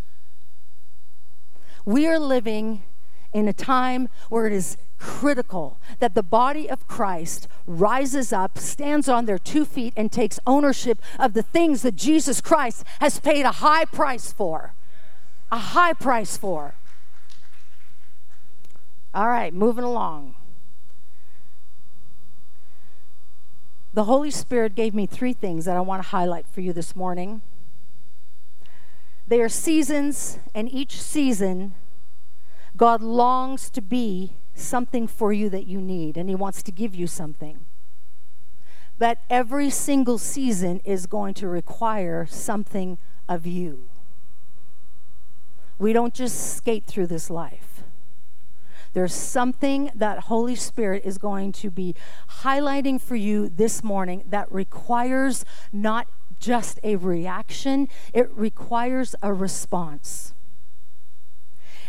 We 1.84 2.06
are 2.06 2.18
living 2.18 2.82
in 3.32 3.48
a 3.48 3.52
time 3.52 4.08
where 4.28 4.46
it 4.46 4.52
is 4.52 4.76
critical 4.98 5.80
that 5.98 6.14
the 6.14 6.22
body 6.22 6.70
of 6.70 6.86
Christ 6.86 7.48
rises 7.66 8.32
up, 8.32 8.58
stands 8.58 9.08
on 9.08 9.26
their 9.26 9.38
two 9.38 9.64
feet, 9.64 9.92
and 9.96 10.12
takes 10.12 10.38
ownership 10.46 11.00
of 11.18 11.32
the 11.32 11.42
things 11.42 11.82
that 11.82 11.96
Jesus 11.96 12.40
Christ 12.40 12.84
has 13.00 13.18
paid 13.18 13.44
a 13.44 13.52
high 13.52 13.84
price 13.84 14.32
for. 14.32 14.74
A 15.50 15.58
high 15.58 15.92
price 15.92 16.36
for. 16.36 16.74
All 19.14 19.28
right, 19.28 19.52
moving 19.52 19.84
along. 19.84 20.36
The 23.94 24.04
Holy 24.04 24.30
Spirit 24.30 24.74
gave 24.74 24.94
me 24.94 25.06
three 25.06 25.34
things 25.34 25.66
that 25.66 25.76
I 25.76 25.80
want 25.80 26.02
to 26.02 26.08
highlight 26.08 26.46
for 26.46 26.62
you 26.62 26.72
this 26.72 26.96
morning. 26.96 27.42
They 29.32 29.40
are 29.40 29.48
seasons, 29.48 30.38
and 30.54 30.70
each 30.70 31.00
season, 31.00 31.72
God 32.76 33.00
longs 33.00 33.70
to 33.70 33.80
be 33.80 34.34
something 34.54 35.06
for 35.06 35.32
you 35.32 35.48
that 35.48 35.66
you 35.66 35.80
need, 35.80 36.18
and 36.18 36.28
He 36.28 36.34
wants 36.34 36.62
to 36.64 36.70
give 36.70 36.94
you 36.94 37.06
something. 37.06 37.64
But 38.98 39.20
every 39.30 39.70
single 39.70 40.18
season 40.18 40.82
is 40.84 41.06
going 41.06 41.32
to 41.32 41.48
require 41.48 42.26
something 42.26 42.98
of 43.26 43.46
you. 43.46 43.88
We 45.78 45.94
don't 45.94 46.12
just 46.12 46.54
skate 46.54 46.84
through 46.84 47.06
this 47.06 47.30
life. 47.30 47.84
There's 48.92 49.14
something 49.14 49.90
that 49.94 50.24
Holy 50.24 50.56
Spirit 50.56 51.04
is 51.06 51.16
going 51.16 51.52
to 51.52 51.70
be 51.70 51.94
highlighting 52.42 53.00
for 53.00 53.16
you 53.16 53.48
this 53.48 53.82
morning 53.82 54.24
that 54.28 54.52
requires 54.52 55.46
not 55.72 56.06
just 56.42 56.78
a 56.82 56.96
reaction, 56.96 57.88
it 58.12 58.28
requires 58.32 59.14
a 59.22 59.32
response. 59.32 60.34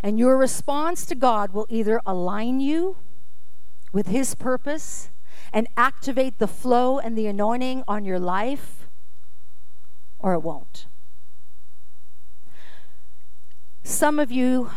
And 0.02 0.20
your 0.20 0.38
response 0.38 1.06
to 1.08 1.16
God 1.16 1.54
will 1.54 1.66
either 1.70 2.00
align 2.06 2.60
you 2.60 2.98
with 3.92 4.08
His 4.08 4.36
purpose 4.36 5.10
and 5.52 5.68
activate 5.76 6.40
the 6.40 6.48
flow 6.48 7.00
and 7.00 7.18
the 7.18 7.28
anointing 7.28 7.84
on 7.88 8.06
your 8.06 8.20
life, 8.20 8.88
or 10.20 10.34
it 10.34 10.40
won't. 10.40 10.86
Some 13.84 14.20
of 14.20 14.32
you 14.32 14.72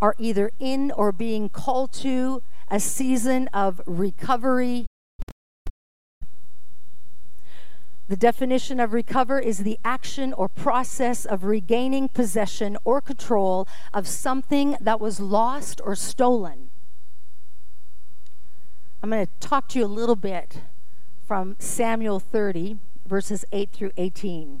are 0.00 0.14
either 0.18 0.50
in 0.58 0.90
or 0.92 1.12
being 1.12 1.48
called 1.48 1.92
to 1.92 2.42
a 2.70 2.80
season 2.80 3.48
of 3.48 3.80
recovery 3.86 4.86
The 8.08 8.16
definition 8.16 8.78
of 8.78 8.92
recover 8.92 9.40
is 9.40 9.58
the 9.58 9.78
action 9.84 10.32
or 10.32 10.48
process 10.48 11.24
of 11.24 11.42
regaining 11.42 12.08
possession 12.08 12.76
or 12.84 13.00
control 13.00 13.66
of 13.92 14.06
something 14.06 14.76
that 14.80 15.00
was 15.00 15.18
lost 15.18 15.80
or 15.84 15.96
stolen. 15.96 16.70
I'm 19.02 19.10
going 19.10 19.26
to 19.26 19.48
talk 19.48 19.68
to 19.70 19.80
you 19.80 19.84
a 19.84 19.88
little 19.88 20.16
bit 20.16 20.60
from 21.26 21.56
Samuel 21.58 22.20
30, 22.20 22.78
verses 23.04 23.44
8 23.50 23.70
through 23.72 23.90
18. 23.96 24.60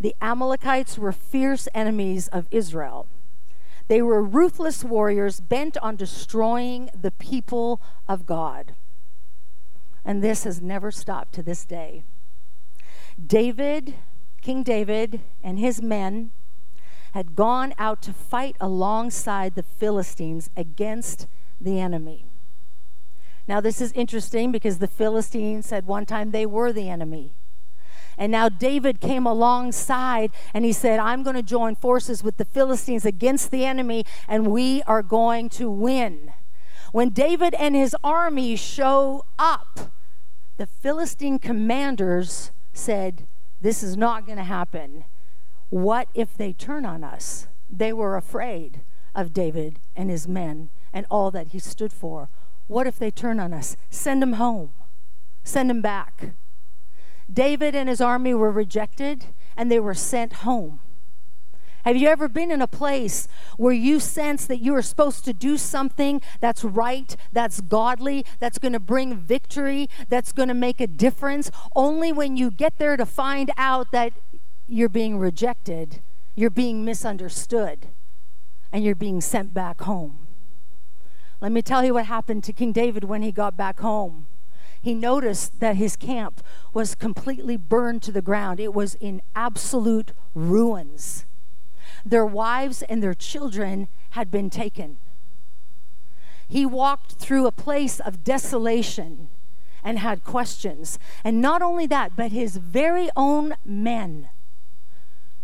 The 0.00 0.16
Amalekites 0.20 0.98
were 0.98 1.12
fierce 1.12 1.68
enemies 1.72 2.26
of 2.28 2.48
Israel. 2.50 3.06
They 3.86 4.02
were 4.02 4.22
ruthless 4.22 4.82
warriors 4.82 5.38
bent 5.38 5.76
on 5.78 5.94
destroying 5.94 6.90
the 7.00 7.12
people 7.12 7.80
of 8.08 8.26
God. 8.26 8.74
And 10.04 10.22
this 10.22 10.42
has 10.42 10.60
never 10.60 10.90
stopped 10.90 11.32
to 11.34 11.42
this 11.42 11.64
day. 11.64 12.02
David, 13.24 13.94
King 14.40 14.62
David, 14.62 15.20
and 15.42 15.58
his 15.58 15.80
men 15.80 16.30
had 17.12 17.36
gone 17.36 17.72
out 17.78 18.02
to 18.02 18.12
fight 18.12 18.56
alongside 18.60 19.54
the 19.54 19.62
Philistines 19.62 20.50
against 20.56 21.26
the 21.60 21.78
enemy. 21.78 22.26
Now, 23.46 23.60
this 23.60 23.80
is 23.80 23.92
interesting 23.92 24.50
because 24.50 24.78
the 24.78 24.88
Philistines 24.88 25.66
said 25.66 25.86
one 25.86 26.06
time 26.06 26.30
they 26.30 26.46
were 26.46 26.72
the 26.72 26.88
enemy. 26.88 27.32
And 28.16 28.32
now 28.32 28.48
David 28.48 29.00
came 29.00 29.26
alongside 29.26 30.30
and 30.52 30.64
he 30.64 30.72
said, 30.72 30.98
I'm 30.98 31.22
going 31.22 31.36
to 31.36 31.42
join 31.42 31.74
forces 31.74 32.22
with 32.22 32.36
the 32.36 32.44
Philistines 32.44 33.04
against 33.04 33.50
the 33.50 33.64
enemy, 33.64 34.04
and 34.28 34.46
we 34.46 34.82
are 34.82 35.02
going 35.02 35.48
to 35.50 35.70
win. 35.70 36.32
When 36.92 37.10
David 37.10 37.54
and 37.54 37.74
his 37.74 37.94
army 38.04 38.56
show 38.56 39.24
up, 39.38 39.92
the 40.56 40.66
Philistine 40.66 41.38
commanders 41.38 42.52
said, 42.74 43.26
This 43.60 43.82
is 43.82 43.96
not 43.96 44.26
going 44.26 44.38
to 44.38 44.44
happen. 44.44 45.04
What 45.70 46.08
if 46.14 46.36
they 46.36 46.52
turn 46.52 46.84
on 46.84 47.02
us? 47.02 47.48
They 47.70 47.92
were 47.92 48.16
afraid 48.16 48.82
of 49.14 49.32
David 49.32 49.80
and 49.96 50.10
his 50.10 50.28
men 50.28 50.68
and 50.92 51.06
all 51.10 51.30
that 51.30 51.48
he 51.48 51.58
stood 51.58 51.92
for. 51.92 52.28
What 52.66 52.86
if 52.86 52.98
they 52.98 53.10
turn 53.10 53.40
on 53.40 53.52
us? 53.52 53.76
Send 53.90 54.22
them 54.22 54.34
home, 54.34 54.72
send 55.42 55.70
them 55.70 55.80
back. 55.80 56.34
David 57.32 57.74
and 57.74 57.88
his 57.88 58.00
army 58.00 58.34
were 58.34 58.50
rejected 58.50 59.26
and 59.56 59.70
they 59.70 59.80
were 59.80 59.94
sent 59.94 60.34
home. 60.44 60.80
Have 61.84 61.98
you 61.98 62.08
ever 62.08 62.28
been 62.28 62.50
in 62.50 62.62
a 62.62 62.66
place 62.66 63.28
where 63.58 63.74
you 63.74 64.00
sense 64.00 64.46
that 64.46 64.56
you 64.56 64.74
are 64.74 64.80
supposed 64.80 65.22
to 65.26 65.34
do 65.34 65.58
something 65.58 66.22
that's 66.40 66.64
right, 66.64 67.14
that's 67.30 67.60
godly, 67.60 68.24
that's 68.40 68.58
going 68.58 68.72
to 68.72 68.80
bring 68.80 69.16
victory, 69.18 69.90
that's 70.08 70.32
going 70.32 70.48
to 70.48 70.54
make 70.54 70.80
a 70.80 70.86
difference, 70.86 71.50
only 71.76 72.10
when 72.10 72.38
you 72.38 72.50
get 72.50 72.78
there 72.78 72.96
to 72.96 73.04
find 73.04 73.50
out 73.58 73.92
that 73.92 74.14
you're 74.66 74.88
being 74.88 75.18
rejected, 75.18 76.00
you're 76.34 76.48
being 76.48 76.86
misunderstood, 76.86 77.88
and 78.72 78.82
you're 78.82 78.94
being 78.94 79.20
sent 79.20 79.52
back 79.52 79.82
home? 79.82 80.26
Let 81.42 81.52
me 81.52 81.60
tell 81.60 81.84
you 81.84 81.92
what 81.92 82.06
happened 82.06 82.44
to 82.44 82.54
King 82.54 82.72
David 82.72 83.04
when 83.04 83.22
he 83.22 83.30
got 83.30 83.58
back 83.58 83.80
home 83.80 84.26
he 84.80 84.92
noticed 84.92 85.60
that 85.60 85.76
his 85.76 85.96
camp 85.96 86.44
was 86.74 86.94
completely 86.94 87.56
burned 87.56 88.02
to 88.02 88.12
the 88.12 88.20
ground. 88.20 88.60
It 88.60 88.74
was 88.74 88.96
in 88.96 89.22
absolute 89.34 90.12
ruins. 90.34 91.24
Their 92.04 92.26
wives 92.26 92.82
and 92.82 93.02
their 93.02 93.14
children 93.14 93.88
had 94.10 94.30
been 94.30 94.50
taken. 94.50 94.98
He 96.48 96.66
walked 96.66 97.12
through 97.12 97.46
a 97.46 97.52
place 97.52 98.00
of 98.00 98.22
desolation 98.22 99.30
and 99.82 99.98
had 99.98 100.24
questions. 100.24 100.98
And 101.22 101.40
not 101.40 101.62
only 101.62 101.86
that, 101.86 102.16
but 102.16 102.32
his 102.32 102.56
very 102.56 103.10
own 103.16 103.54
men 103.64 104.28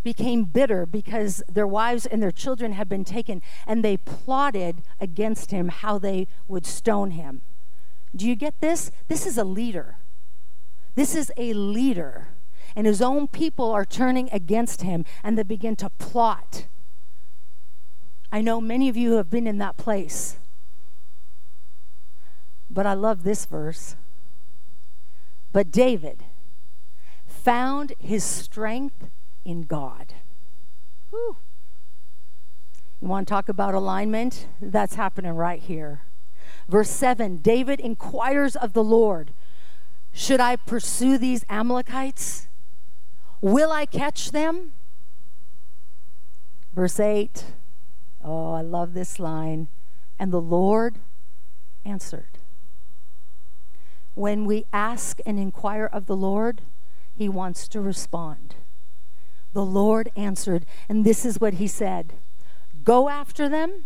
became 0.02 0.44
bitter 0.44 0.86
because 0.86 1.42
their 1.46 1.66
wives 1.66 2.06
and 2.06 2.22
their 2.22 2.30
children 2.30 2.72
had 2.72 2.88
been 2.88 3.04
taken, 3.04 3.42
and 3.66 3.84
they 3.84 3.98
plotted 3.98 4.82
against 4.98 5.50
him 5.50 5.68
how 5.68 5.98
they 5.98 6.26
would 6.48 6.64
stone 6.64 7.10
him. 7.12 7.42
Do 8.16 8.26
you 8.26 8.34
get 8.34 8.60
this? 8.60 8.90
This 9.08 9.26
is 9.26 9.36
a 9.36 9.44
leader. 9.44 9.96
This 10.94 11.14
is 11.14 11.30
a 11.36 11.52
leader. 11.52 12.28
And 12.76 12.86
his 12.86 13.02
own 13.02 13.28
people 13.28 13.70
are 13.70 13.84
turning 13.84 14.28
against 14.32 14.82
him 14.82 15.04
and 15.22 15.36
they 15.36 15.42
begin 15.42 15.76
to 15.76 15.90
plot. 15.90 16.66
I 18.32 18.40
know 18.40 18.60
many 18.60 18.88
of 18.88 18.96
you 18.96 19.14
have 19.14 19.30
been 19.30 19.46
in 19.46 19.58
that 19.58 19.76
place. 19.76 20.36
But 22.70 22.86
I 22.86 22.94
love 22.94 23.24
this 23.24 23.46
verse. 23.46 23.96
But 25.52 25.72
David 25.72 26.24
found 27.26 27.92
his 27.98 28.22
strength 28.22 29.08
in 29.44 29.62
God. 29.62 30.14
Whew. 31.10 31.36
You 33.00 33.08
want 33.08 33.26
to 33.26 33.32
talk 33.32 33.48
about 33.48 33.74
alignment? 33.74 34.46
That's 34.60 34.94
happening 34.94 35.32
right 35.32 35.60
here. 35.60 36.02
Verse 36.68 36.90
7 36.90 37.38
David 37.38 37.80
inquires 37.80 38.54
of 38.54 38.74
the 38.74 38.84
Lord 38.84 39.32
Should 40.12 40.40
I 40.40 40.56
pursue 40.56 41.18
these 41.18 41.44
Amalekites? 41.48 42.46
Will 43.40 43.72
I 43.72 43.86
catch 43.86 44.32
them? 44.32 44.72
Verse 46.74 47.00
8 47.00 47.44
Oh, 48.22 48.52
I 48.52 48.60
love 48.60 48.92
this 48.92 49.18
line. 49.18 49.68
And 50.18 50.30
the 50.30 50.40
Lord 50.40 50.96
answered. 51.84 52.38
When 54.14 54.44
we 54.44 54.66
ask 54.72 55.18
and 55.24 55.38
inquire 55.38 55.86
of 55.86 56.06
the 56.06 56.16
Lord, 56.16 56.60
He 57.16 57.28
wants 57.28 57.66
to 57.68 57.80
respond. 57.80 58.56
The 59.52 59.64
Lord 59.64 60.10
answered, 60.14 60.66
and 60.88 61.04
this 61.04 61.24
is 61.24 61.40
what 61.40 61.54
He 61.54 61.66
said 61.66 62.12
Go 62.84 63.08
after 63.08 63.48
them 63.48 63.84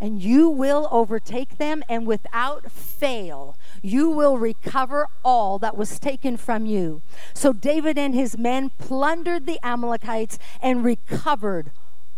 and 0.00 0.22
you 0.22 0.48
will 0.48 0.88
overtake 0.90 1.58
them, 1.58 1.82
and 1.88 2.06
without 2.06 2.72
fail, 2.72 3.56
you 3.82 4.08
will 4.08 4.38
recover 4.38 5.06
all 5.22 5.58
that 5.58 5.76
was 5.76 5.98
taken 5.98 6.36
from 6.38 6.64
you. 6.64 7.02
So 7.34 7.52
David 7.52 7.98
and 7.98 8.14
his 8.14 8.38
men 8.38 8.70
plundered 8.78 9.44
the 9.44 9.58
Amalekites 9.62 10.38
and 10.62 10.82
recovered 10.82 11.70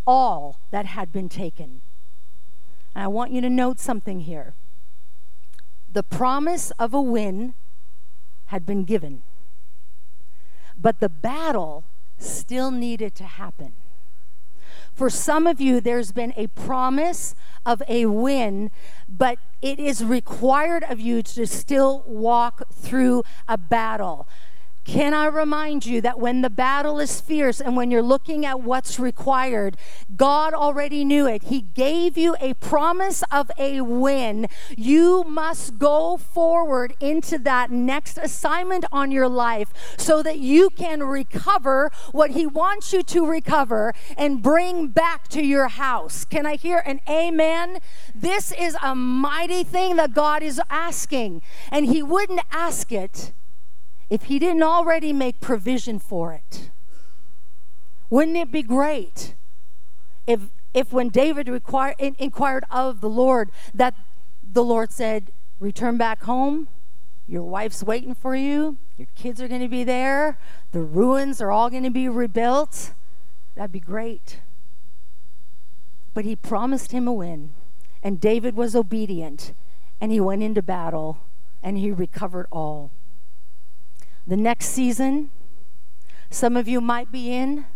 all 0.06 0.60
that 0.70 0.86
had 0.86 1.12
been 1.12 1.28
taken. 1.28 1.80
And 2.94 3.04
I 3.04 3.08
want 3.08 3.32
you 3.32 3.40
to 3.40 3.50
note 3.50 3.80
something 3.80 4.20
here. 4.20 4.54
The 5.92 6.02
promise 6.02 6.70
of 6.78 6.94
a 6.94 7.00
win 7.00 7.54
had 8.46 8.64
been 8.64 8.84
given, 8.84 9.22
but 10.78 11.00
the 11.00 11.08
battle 11.08 11.84
still 12.18 12.70
needed 12.70 13.14
to 13.16 13.24
happen. 13.24 13.72
For 14.94 15.08
some 15.10 15.46
of 15.46 15.60
you, 15.60 15.80
there's 15.80 16.12
been 16.12 16.34
a 16.36 16.48
promise 16.48 17.34
of 17.64 17.82
a 17.88 18.06
win, 18.06 18.70
but 19.08 19.38
it 19.60 19.78
is 19.78 20.04
required 20.04 20.84
of 20.84 21.00
you 21.00 21.22
to 21.22 21.46
still 21.46 22.02
walk 22.06 22.62
through 22.72 23.22
a 23.48 23.56
battle. 23.56 24.28
Can 24.84 25.14
I 25.14 25.26
remind 25.26 25.86
you 25.86 26.00
that 26.00 26.18
when 26.18 26.42
the 26.42 26.50
battle 26.50 26.98
is 26.98 27.20
fierce 27.20 27.60
and 27.60 27.76
when 27.76 27.92
you're 27.92 28.02
looking 28.02 28.44
at 28.44 28.60
what's 28.60 28.98
required, 28.98 29.76
God 30.16 30.54
already 30.54 31.04
knew 31.04 31.26
it. 31.26 31.44
He 31.44 31.60
gave 31.60 32.18
you 32.18 32.34
a 32.40 32.54
promise 32.54 33.22
of 33.30 33.48
a 33.56 33.80
win. 33.80 34.48
You 34.76 35.22
must 35.22 35.78
go 35.78 36.16
forward 36.16 36.94
into 36.98 37.38
that 37.38 37.70
next 37.70 38.18
assignment 38.18 38.84
on 38.90 39.12
your 39.12 39.28
life 39.28 39.72
so 39.96 40.20
that 40.22 40.40
you 40.40 40.68
can 40.70 41.04
recover 41.04 41.92
what 42.10 42.32
He 42.32 42.44
wants 42.44 42.92
you 42.92 43.04
to 43.04 43.24
recover 43.24 43.94
and 44.16 44.42
bring 44.42 44.88
back 44.88 45.28
to 45.28 45.46
your 45.46 45.68
house. 45.68 46.24
Can 46.24 46.44
I 46.44 46.56
hear 46.56 46.82
an 46.84 47.00
amen? 47.08 47.78
This 48.16 48.50
is 48.50 48.76
a 48.82 48.96
mighty 48.96 49.62
thing 49.62 49.94
that 49.96 50.12
God 50.12 50.42
is 50.42 50.60
asking, 50.68 51.40
and 51.70 51.86
He 51.86 52.02
wouldn't 52.02 52.40
ask 52.50 52.90
it 52.90 53.32
if 54.12 54.24
he 54.24 54.38
didn't 54.38 54.62
already 54.62 55.10
make 55.10 55.40
provision 55.40 55.98
for 55.98 56.34
it? 56.34 56.68
Wouldn't 58.10 58.36
it 58.36 58.52
be 58.52 58.62
great 58.62 59.34
if, 60.26 60.50
if 60.74 60.92
when 60.92 61.08
David 61.08 61.48
inquired 61.48 62.64
of 62.70 63.00
the 63.00 63.08
Lord, 63.08 63.50
that 63.72 63.94
the 64.44 64.62
Lord 64.62 64.92
said, 64.92 65.32
Return 65.60 65.96
back 65.96 66.24
home, 66.24 66.68
your 67.26 67.42
wife's 67.44 67.82
waiting 67.82 68.14
for 68.14 68.36
you, 68.36 68.76
your 68.98 69.08
kids 69.14 69.40
are 69.40 69.48
going 69.48 69.62
to 69.62 69.68
be 69.68 69.82
there, 69.82 70.38
the 70.72 70.82
ruins 70.82 71.40
are 71.40 71.50
all 71.50 71.70
going 71.70 71.84
to 71.84 71.90
be 71.90 72.06
rebuilt? 72.06 72.92
That'd 73.54 73.72
be 73.72 73.80
great. 73.80 74.40
But 76.12 76.26
he 76.26 76.36
promised 76.36 76.92
him 76.92 77.08
a 77.08 77.14
win, 77.14 77.54
and 78.02 78.20
David 78.20 78.56
was 78.56 78.76
obedient, 78.76 79.54
and 80.02 80.12
he 80.12 80.20
went 80.20 80.42
into 80.42 80.60
battle, 80.60 81.16
and 81.62 81.78
he 81.78 81.90
recovered 81.90 82.46
all 82.52 82.90
the 84.26 84.36
next 84.36 84.66
season. 84.66 85.30
Some 86.30 86.56
of 86.56 86.66
you 86.68 86.80
might 86.80 87.12
be 87.12 87.32
in, 87.32 87.66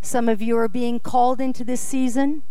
some 0.00 0.28
of 0.28 0.40
you 0.42 0.56
are 0.58 0.68
being 0.68 0.98
called 1.00 1.40
into 1.40 1.64
this 1.64 1.80
season, 1.80 2.42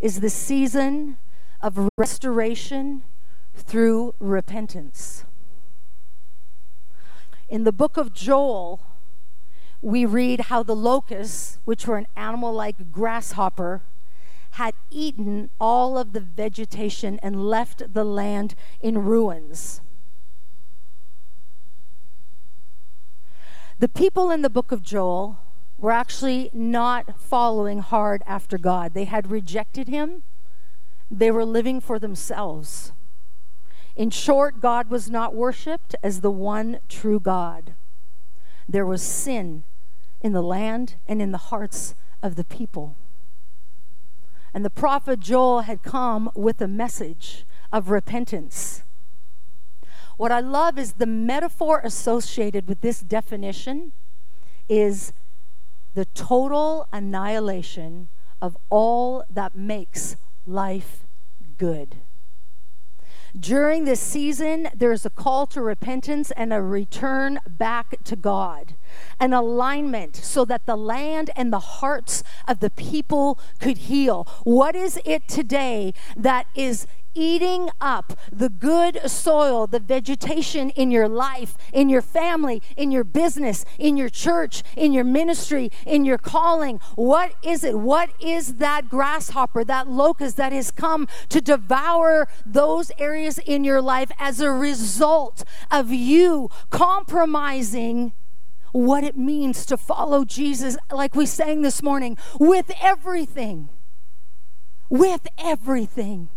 is 0.00 0.20
the 0.20 0.30
season 0.30 1.18
of 1.60 1.88
restoration 1.96 3.02
through 3.54 4.14
repentance. 4.18 5.24
In 7.48 7.64
the 7.64 7.72
book 7.72 7.96
of 7.96 8.12
Joel, 8.12 8.80
we 9.80 10.04
read 10.04 10.42
how 10.42 10.62
the 10.62 10.76
locusts, 10.76 11.58
which 11.64 11.86
were 11.86 11.96
an 11.96 12.06
animal 12.16 12.52
like 12.52 12.92
grasshopper, 12.92 13.82
had 14.52 14.74
eaten 14.90 15.50
all 15.60 15.96
of 15.98 16.12
the 16.12 16.20
vegetation 16.20 17.18
and 17.22 17.44
left 17.46 17.94
the 17.94 18.04
land 18.04 18.54
in 18.80 19.04
ruins. 19.04 19.80
The 23.80 23.88
people 23.88 24.32
in 24.32 24.42
the 24.42 24.50
book 24.50 24.72
of 24.72 24.82
Joel 24.82 25.38
were 25.78 25.92
actually 25.92 26.50
not 26.52 27.20
following 27.20 27.78
hard 27.78 28.24
after 28.26 28.58
God. 28.58 28.92
They 28.92 29.04
had 29.04 29.30
rejected 29.30 29.86
him, 29.86 30.24
they 31.08 31.30
were 31.30 31.44
living 31.44 31.80
for 31.80 32.00
themselves. 32.00 32.92
In 33.94 34.10
short, 34.10 34.60
God 34.60 34.90
was 34.90 35.08
not 35.08 35.34
worshiped 35.34 35.94
as 36.02 36.20
the 36.20 36.30
one 36.30 36.80
true 36.88 37.20
God. 37.20 37.74
There 38.68 38.86
was 38.86 39.00
sin 39.00 39.62
in 40.20 40.32
the 40.32 40.42
land 40.42 40.96
and 41.06 41.22
in 41.22 41.30
the 41.30 41.38
hearts 41.38 41.94
of 42.20 42.34
the 42.34 42.44
people. 42.44 42.96
And 44.52 44.64
the 44.64 44.70
prophet 44.70 45.20
Joel 45.20 45.62
had 45.62 45.84
come 45.84 46.30
with 46.34 46.60
a 46.60 46.68
message 46.68 47.44
of 47.72 47.90
repentance. 47.90 48.82
What 50.18 50.32
I 50.32 50.40
love 50.40 50.78
is 50.78 50.94
the 50.94 51.06
metaphor 51.06 51.80
associated 51.84 52.66
with 52.66 52.80
this 52.80 53.00
definition 53.00 53.92
is 54.68 55.12
the 55.94 56.06
total 56.06 56.88
annihilation 56.92 58.08
of 58.42 58.56
all 58.68 59.24
that 59.30 59.54
makes 59.54 60.16
life 60.44 61.06
good. 61.56 61.94
During 63.38 63.84
this 63.84 64.00
season, 64.00 64.68
there's 64.74 65.06
a 65.06 65.10
call 65.10 65.46
to 65.48 65.62
repentance 65.62 66.32
and 66.32 66.52
a 66.52 66.62
return 66.62 67.38
back 67.46 68.02
to 68.04 68.16
God, 68.16 68.74
an 69.20 69.32
alignment 69.32 70.16
so 70.16 70.44
that 70.46 70.66
the 70.66 70.76
land 70.76 71.30
and 71.36 71.52
the 71.52 71.60
hearts 71.60 72.24
of 72.48 72.58
the 72.58 72.70
people 72.70 73.38
could 73.60 73.78
heal. 73.78 74.26
What 74.42 74.74
is 74.74 74.98
it 75.04 75.28
today 75.28 75.94
that 76.16 76.46
is 76.56 76.88
eating 77.14 77.70
up 77.80 78.18
the 78.32 78.48
good 78.48 79.00
soil, 79.10 79.66
the 79.66 79.80
vegetation 79.80 80.70
in 80.70 80.90
your 80.90 81.08
life, 81.08 81.56
in 81.72 81.88
your 81.88 82.02
family, 82.02 82.62
in 82.76 82.90
your 82.90 83.04
business, 83.04 83.64
in 83.78 83.96
your 83.96 84.08
church, 84.08 84.62
in 84.76 84.92
your 84.92 85.04
ministry, 85.04 85.70
in 85.86 86.04
your 86.04 86.18
calling. 86.18 86.78
What 86.94 87.34
is 87.42 87.64
it? 87.64 87.78
What 87.78 88.10
is 88.20 88.54
that 88.54 88.88
grasshopper, 88.88 89.64
that 89.64 89.88
locust 89.88 90.36
that 90.36 90.52
has 90.52 90.70
come 90.70 91.08
to 91.28 91.40
devour 91.40 92.28
those 92.44 92.90
areas 92.98 93.38
in 93.38 93.64
your 93.64 93.82
life 93.82 94.10
as 94.18 94.40
a 94.40 94.50
result 94.50 95.44
of 95.70 95.92
you 95.92 96.50
compromising? 96.70 98.12
What 98.72 99.02
it 99.02 99.16
means 99.16 99.64
to 99.66 99.78
follow 99.78 100.24
Jesus, 100.24 100.76
like 100.92 101.14
we 101.14 101.24
sang 101.24 101.62
this 101.62 101.82
morning, 101.82 102.18
with 102.38 102.70
everything. 102.80 103.70
With 104.90 105.26
everything 105.38 106.28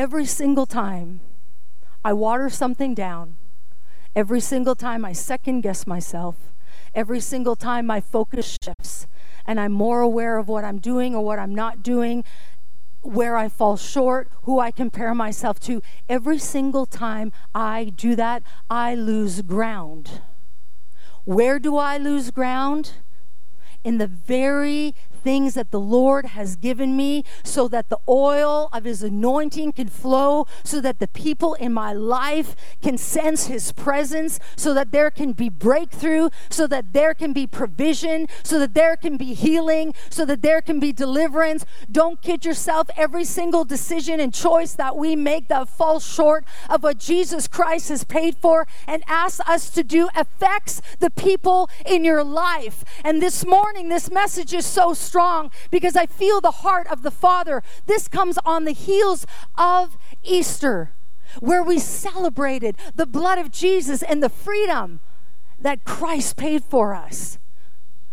every 0.00 0.24
single 0.24 0.64
time 0.64 1.20
I 2.02 2.14
water 2.14 2.48
something 2.48 2.94
down, 2.94 3.36
every 4.16 4.40
single 4.40 4.74
time 4.74 5.04
I 5.04 5.12
second 5.12 5.60
guess 5.60 5.86
myself, 5.86 6.36
every 6.94 7.20
single 7.20 7.54
time 7.54 7.84
my 7.84 8.00
focus 8.00 8.56
shifts 8.64 9.06
and 9.44 9.60
I'm 9.60 9.72
more 9.72 10.00
aware 10.00 10.38
of 10.38 10.48
what 10.48 10.64
I'm 10.64 10.78
doing 10.78 11.14
or 11.14 11.22
what 11.22 11.38
I'm 11.38 11.54
not 11.54 11.82
doing, 11.82 12.24
where 13.02 13.36
I 13.36 13.50
fall 13.50 13.76
short, 13.76 14.30
who 14.44 14.58
I 14.58 14.70
compare 14.70 15.14
myself 15.14 15.60
to, 15.60 15.82
every 16.08 16.38
single 16.38 16.86
time 16.86 17.30
I 17.54 17.92
do 17.94 18.16
that, 18.16 18.42
I 18.70 18.94
lose 18.94 19.42
ground. 19.42 20.22
Where 21.24 21.58
do 21.58 21.76
I 21.76 21.98
lose 21.98 22.30
ground? 22.30 22.92
In 23.84 23.98
the 23.98 24.06
very 24.06 24.94
things 25.22 25.54
that 25.54 25.70
the 25.70 25.80
Lord 25.80 26.26
has 26.26 26.56
given 26.56 26.96
me 26.96 27.24
so 27.44 27.68
that 27.68 27.88
the 27.88 27.98
oil 28.08 28.68
of 28.72 28.84
His 28.84 29.02
anointing 29.02 29.72
can 29.72 29.88
flow, 29.88 30.46
so 30.64 30.80
that 30.80 30.98
the 30.98 31.08
people 31.08 31.54
in 31.54 31.72
my 31.72 31.92
life 31.92 32.56
can 32.82 32.98
sense 32.98 33.46
His 33.46 33.72
presence, 33.72 34.38
so 34.56 34.74
that 34.74 34.92
there 34.92 35.10
can 35.10 35.32
be 35.32 35.48
breakthrough, 35.48 36.30
so 36.48 36.66
that 36.66 36.92
there 36.92 37.14
can 37.14 37.32
be 37.32 37.46
provision, 37.46 38.26
so 38.42 38.58
that 38.58 38.74
there 38.74 38.96
can 38.96 39.16
be 39.16 39.34
healing, 39.34 39.94
so 40.08 40.24
that 40.24 40.42
there 40.42 40.60
can 40.60 40.80
be 40.80 40.92
deliverance. 40.92 41.64
Don't 41.90 42.20
kid 42.22 42.44
yourself. 42.44 42.88
Every 42.96 43.24
single 43.24 43.64
decision 43.64 44.20
and 44.20 44.32
choice 44.32 44.74
that 44.74 44.96
we 44.96 45.16
make 45.16 45.48
that 45.48 45.68
falls 45.68 46.06
short 46.06 46.44
of 46.68 46.82
what 46.82 46.98
Jesus 46.98 47.48
Christ 47.48 47.88
has 47.88 48.04
paid 48.04 48.36
for 48.36 48.66
and 48.86 49.02
asks 49.06 49.40
us 49.48 49.70
to 49.70 49.82
do 49.82 50.08
affects 50.14 50.80
the 50.98 51.10
people 51.10 51.68
in 51.84 52.04
your 52.04 52.24
life. 52.24 52.84
And 53.04 53.22
this 53.22 53.44
morning, 53.44 53.88
this 53.88 54.10
message 54.10 54.52
is 54.52 54.66
so 54.66 54.94
because 55.70 55.96
I 55.96 56.06
feel 56.06 56.40
the 56.40 56.50
heart 56.50 56.86
of 56.88 57.02
the 57.02 57.10
Father. 57.10 57.62
This 57.86 58.08
comes 58.08 58.38
on 58.44 58.64
the 58.64 58.72
heels 58.72 59.26
of 59.56 59.96
Easter, 60.22 60.92
where 61.40 61.62
we 61.62 61.78
celebrated 61.78 62.76
the 62.94 63.06
blood 63.06 63.38
of 63.38 63.50
Jesus 63.50 64.02
and 64.02 64.22
the 64.22 64.28
freedom 64.28 65.00
that 65.58 65.84
Christ 65.84 66.36
paid 66.36 66.64
for 66.64 66.94
us. 66.94 67.38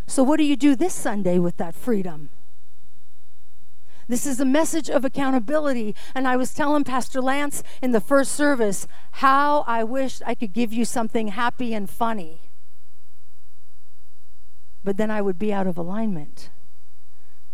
So, 0.05 0.23
what 0.23 0.37
do 0.37 0.43
you 0.43 0.55
do 0.55 0.75
this 0.75 0.93
Sunday 0.93 1.37
with 1.39 1.57
that 1.57 1.75
freedom? 1.75 2.29
This 4.09 4.25
is 4.25 4.39
a 4.39 4.45
message 4.45 4.89
of 4.89 5.03
accountability. 5.03 5.93
And 6.15 6.27
I 6.27 6.37
was 6.37 6.53
telling 6.53 6.85
Pastor 6.85 7.21
Lance 7.21 7.61
in 7.81 7.91
the 7.91 7.99
first 7.99 8.31
service 8.31 8.87
how 9.11 9.65
I 9.67 9.83
wished 9.83 10.21
I 10.25 10.33
could 10.33 10.53
give 10.53 10.71
you 10.71 10.85
something 10.85 11.29
happy 11.29 11.73
and 11.73 11.89
funny. 11.89 12.39
But 14.83 14.95
then 14.95 15.11
I 15.11 15.21
would 15.21 15.37
be 15.37 15.51
out 15.51 15.67
of 15.67 15.77
alignment 15.77 16.49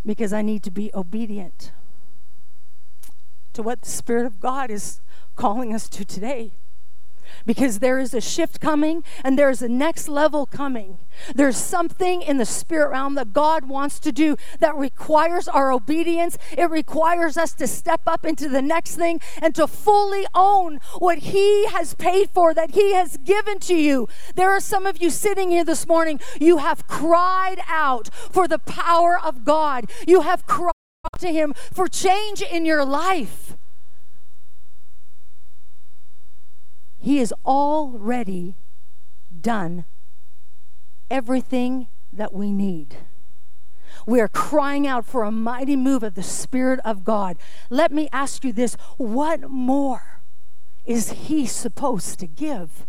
because 0.05 0.33
I 0.33 0.41
need 0.41 0.63
to 0.63 0.71
be 0.71 0.91
obedient 0.93 1.71
to 3.53 3.61
what 3.61 3.81
the 3.81 3.89
Spirit 3.89 4.25
of 4.25 4.39
God 4.39 4.69
is 4.69 5.01
calling 5.35 5.73
us 5.73 5.87
to 5.89 6.03
today 6.03 6.53
because 7.45 7.79
there 7.79 7.99
is 7.99 8.13
a 8.13 8.21
shift 8.21 8.59
coming 8.59 9.03
and 9.23 9.37
there's 9.37 9.61
a 9.61 9.69
next 9.69 10.07
level 10.07 10.45
coming. 10.45 10.97
There's 11.33 11.57
something 11.57 12.21
in 12.21 12.37
the 12.37 12.45
spirit 12.45 12.89
realm 12.89 13.15
that 13.15 13.33
God 13.33 13.65
wants 13.65 13.99
to 14.01 14.11
do 14.11 14.35
that 14.59 14.75
requires 14.75 15.47
our 15.47 15.71
obedience. 15.71 16.37
It 16.57 16.69
requires 16.69 17.37
us 17.37 17.53
to 17.55 17.67
step 17.67 18.01
up 18.07 18.25
into 18.25 18.49
the 18.49 18.61
next 18.61 18.95
thing 18.95 19.21
and 19.41 19.53
to 19.55 19.67
fully 19.67 20.25
own 20.33 20.79
what 20.97 21.19
He 21.19 21.67
has 21.67 21.93
paid 21.95 22.29
for, 22.29 22.53
that 22.53 22.71
He 22.71 22.93
has 22.93 23.17
given 23.17 23.59
to 23.59 23.75
you. 23.75 24.07
There 24.35 24.49
are 24.49 24.59
some 24.59 24.85
of 24.85 25.01
you 25.01 25.09
sitting 25.09 25.51
here 25.51 25.65
this 25.65 25.87
morning, 25.87 26.19
you 26.39 26.57
have 26.57 26.87
cried 26.87 27.61
out 27.67 28.13
for 28.13 28.47
the 28.47 28.59
power 28.59 29.19
of 29.19 29.43
God. 29.43 29.89
You 30.07 30.21
have 30.21 30.45
cried 30.45 30.73
to 31.19 31.27
Him 31.27 31.53
for 31.71 31.87
change 31.87 32.41
in 32.41 32.65
your 32.65 32.85
life. 32.85 33.55
He 37.03 37.17
has 37.17 37.33
already 37.45 38.55
done 39.41 39.83
everything 41.11 41.87
that 42.13 42.33
we 42.33 42.53
need. 42.53 42.95
We 44.07 44.21
are 44.21 44.29
crying 44.29 44.87
out 44.87 45.05
for 45.05 45.23
a 45.23 45.31
mighty 45.31 45.75
move 45.75 46.01
of 46.03 46.15
the 46.15 46.23
Spirit 46.23 46.79
of 46.85 47.03
God. 47.03 47.35
Let 47.69 47.91
me 47.91 48.07
ask 48.13 48.45
you 48.45 48.53
this 48.53 48.75
what 48.95 49.49
more 49.49 50.21
is 50.85 51.27
He 51.27 51.45
supposed 51.45 52.19
to 52.21 52.25
give? 52.25 52.87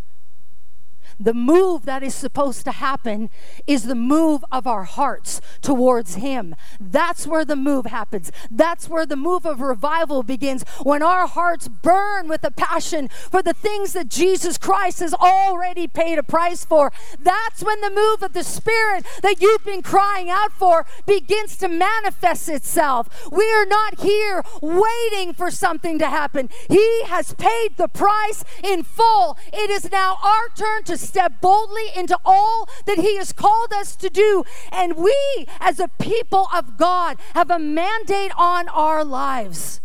The 1.18 1.34
move 1.34 1.84
that 1.84 2.02
is 2.02 2.14
supposed 2.14 2.64
to 2.64 2.72
happen 2.72 3.30
is 3.66 3.84
the 3.84 3.94
move 3.94 4.44
of 4.50 4.66
our 4.66 4.84
hearts 4.84 5.40
towards 5.60 6.16
Him. 6.16 6.54
That's 6.80 7.26
where 7.26 7.44
the 7.44 7.56
move 7.56 7.86
happens. 7.86 8.30
That's 8.50 8.88
where 8.88 9.06
the 9.06 9.16
move 9.16 9.44
of 9.46 9.60
revival 9.60 10.22
begins. 10.22 10.64
When 10.82 11.02
our 11.02 11.26
hearts 11.26 11.68
burn 11.68 12.28
with 12.28 12.44
a 12.44 12.50
passion 12.50 13.08
for 13.08 13.42
the 13.42 13.54
things 13.54 13.92
that 13.92 14.08
Jesus 14.08 14.58
Christ 14.58 15.00
has 15.00 15.14
already 15.14 15.86
paid 15.86 16.18
a 16.18 16.22
price 16.22 16.64
for. 16.64 16.92
That's 17.18 17.62
when 17.62 17.80
the 17.80 17.90
move 17.90 18.22
of 18.22 18.32
the 18.32 18.44
Spirit 18.44 19.04
that 19.22 19.40
you've 19.40 19.64
been 19.64 19.82
crying 19.82 20.30
out 20.30 20.52
for 20.52 20.86
begins 21.06 21.56
to 21.58 21.68
manifest 21.68 22.48
itself. 22.48 23.30
We 23.30 23.50
are 23.52 23.66
not 23.66 24.00
here 24.00 24.44
waiting 24.60 25.32
for 25.32 25.50
something 25.50 25.98
to 25.98 26.06
happen. 26.06 26.48
He 26.68 27.04
has 27.04 27.34
paid 27.34 27.76
the 27.76 27.88
price 27.88 28.44
in 28.62 28.82
full. 28.82 29.36
It 29.52 29.70
is 29.70 29.90
now 29.90 30.18
our 30.22 30.48
turn 30.56 30.84
to 30.84 30.96
step 31.04 31.40
boldly 31.40 31.86
into 31.96 32.18
all 32.24 32.68
that 32.86 32.98
He 32.98 33.16
has 33.18 33.32
called 33.32 33.72
us 33.72 33.94
to 33.96 34.08
do. 34.10 34.44
And 34.72 34.96
we, 34.96 35.46
as 35.60 35.78
a 35.78 35.88
people 36.00 36.48
of 36.54 36.76
God, 36.76 37.18
have 37.34 37.50
a 37.50 37.58
mandate 37.58 38.32
on 38.36 38.68
our 38.68 39.04
lives 39.04 39.80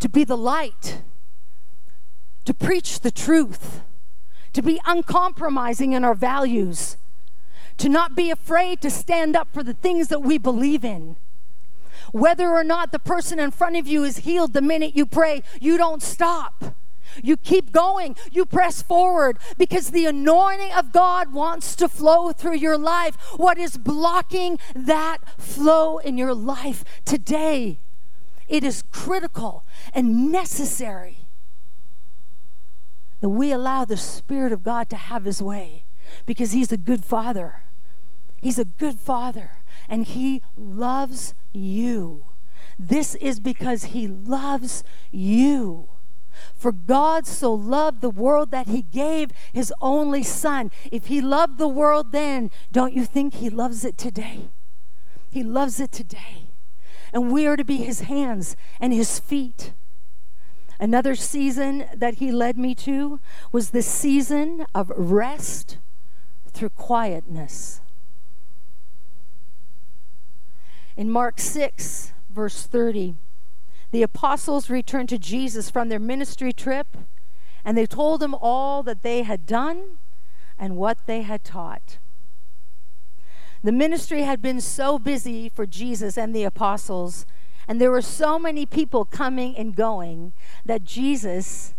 to 0.00 0.08
be 0.08 0.24
the 0.24 0.36
light, 0.36 1.02
to 2.44 2.52
preach 2.52 3.00
the 3.00 3.12
truth, 3.12 3.82
to 4.52 4.62
be 4.62 4.80
uncompromising 4.84 5.92
in 5.92 6.04
our 6.04 6.14
values, 6.14 6.96
to 7.78 7.88
not 7.88 8.16
be 8.16 8.30
afraid 8.30 8.80
to 8.80 8.90
stand 8.90 9.36
up 9.36 9.48
for 9.52 9.62
the 9.62 9.74
things 9.74 10.08
that 10.08 10.22
we 10.22 10.38
believe 10.38 10.84
in. 10.84 11.16
Whether 12.10 12.50
or 12.50 12.64
not 12.64 12.92
the 12.92 12.98
person 12.98 13.38
in 13.38 13.52
front 13.52 13.76
of 13.76 13.86
you 13.86 14.04
is 14.04 14.18
healed 14.18 14.52
the 14.52 14.60
minute 14.60 14.96
you 14.96 15.06
pray, 15.06 15.42
you 15.60 15.78
don't 15.78 16.02
stop 16.02 16.74
You 17.22 17.36
keep 17.36 17.72
going. 17.72 18.16
You 18.30 18.46
press 18.46 18.82
forward 18.82 19.38
because 19.58 19.90
the 19.90 20.06
anointing 20.06 20.72
of 20.72 20.92
God 20.92 21.32
wants 21.32 21.74
to 21.76 21.88
flow 21.88 22.32
through 22.32 22.56
your 22.56 22.78
life. 22.78 23.16
What 23.36 23.58
is 23.58 23.76
blocking 23.76 24.58
that 24.74 25.18
flow 25.38 25.98
in 25.98 26.16
your 26.16 26.34
life 26.34 26.84
today? 27.04 27.80
It 28.48 28.64
is 28.64 28.82
critical 28.90 29.64
and 29.94 30.30
necessary 30.30 31.18
that 33.20 33.28
we 33.28 33.52
allow 33.52 33.84
the 33.84 33.96
Spirit 33.96 34.52
of 34.52 34.62
God 34.62 34.90
to 34.90 34.96
have 34.96 35.24
His 35.24 35.40
way 35.40 35.84
because 36.26 36.52
He's 36.52 36.72
a 36.72 36.76
good 36.76 37.04
Father. 37.04 37.62
He's 38.40 38.58
a 38.58 38.64
good 38.64 38.98
Father 38.98 39.52
and 39.88 40.04
He 40.04 40.42
loves 40.56 41.34
you. 41.52 42.24
This 42.78 43.14
is 43.16 43.40
because 43.40 43.84
He 43.84 44.08
loves 44.08 44.82
you. 45.10 45.88
For 46.54 46.72
God 46.72 47.26
so 47.26 47.52
loved 47.52 48.00
the 48.00 48.10
world 48.10 48.50
that 48.50 48.68
He 48.68 48.82
gave 48.82 49.30
His 49.52 49.72
only 49.80 50.22
Son. 50.22 50.70
If 50.90 51.06
He 51.06 51.20
loved 51.20 51.58
the 51.58 51.68
world 51.68 52.12
then, 52.12 52.50
don't 52.70 52.92
you 52.92 53.04
think 53.04 53.34
He 53.34 53.50
loves 53.50 53.84
it 53.84 53.98
today? 53.98 54.48
He 55.30 55.42
loves 55.42 55.80
it 55.80 55.92
today. 55.92 56.48
And 57.12 57.30
we 57.30 57.46
are 57.46 57.56
to 57.56 57.64
be 57.64 57.78
His 57.78 58.02
hands 58.02 58.56
and 58.80 58.92
His 58.92 59.18
feet. 59.18 59.72
Another 60.78 61.14
season 61.14 61.86
that 61.94 62.14
He 62.14 62.32
led 62.32 62.58
me 62.58 62.74
to 62.76 63.20
was 63.52 63.70
the 63.70 63.82
season 63.82 64.66
of 64.74 64.90
rest 64.96 65.78
through 66.52 66.70
quietness. 66.70 67.80
In 70.96 71.10
Mark 71.10 71.40
6, 71.40 72.12
verse 72.28 72.66
30, 72.66 73.14
the 73.92 74.02
apostles 74.02 74.68
returned 74.68 75.08
to 75.10 75.18
Jesus 75.18 75.70
from 75.70 75.88
their 75.88 76.00
ministry 76.00 76.52
trip 76.52 76.96
and 77.64 77.78
they 77.78 77.86
told 77.86 78.22
him 78.22 78.34
all 78.34 78.82
that 78.82 79.02
they 79.02 79.22
had 79.22 79.46
done 79.46 79.98
and 80.58 80.76
what 80.76 81.06
they 81.06 81.22
had 81.22 81.44
taught. 81.44 81.98
The 83.62 83.72
ministry 83.72 84.22
had 84.22 84.42
been 84.42 84.60
so 84.60 84.98
busy 84.98 85.48
for 85.48 85.66
Jesus 85.66 86.18
and 86.18 86.34
the 86.34 86.42
apostles, 86.42 87.26
and 87.68 87.80
there 87.80 87.92
were 87.92 88.02
so 88.02 88.38
many 88.38 88.66
people 88.66 89.04
coming 89.04 89.56
and 89.56 89.76
going 89.76 90.32
that 90.64 90.82
Jesus 90.82 91.74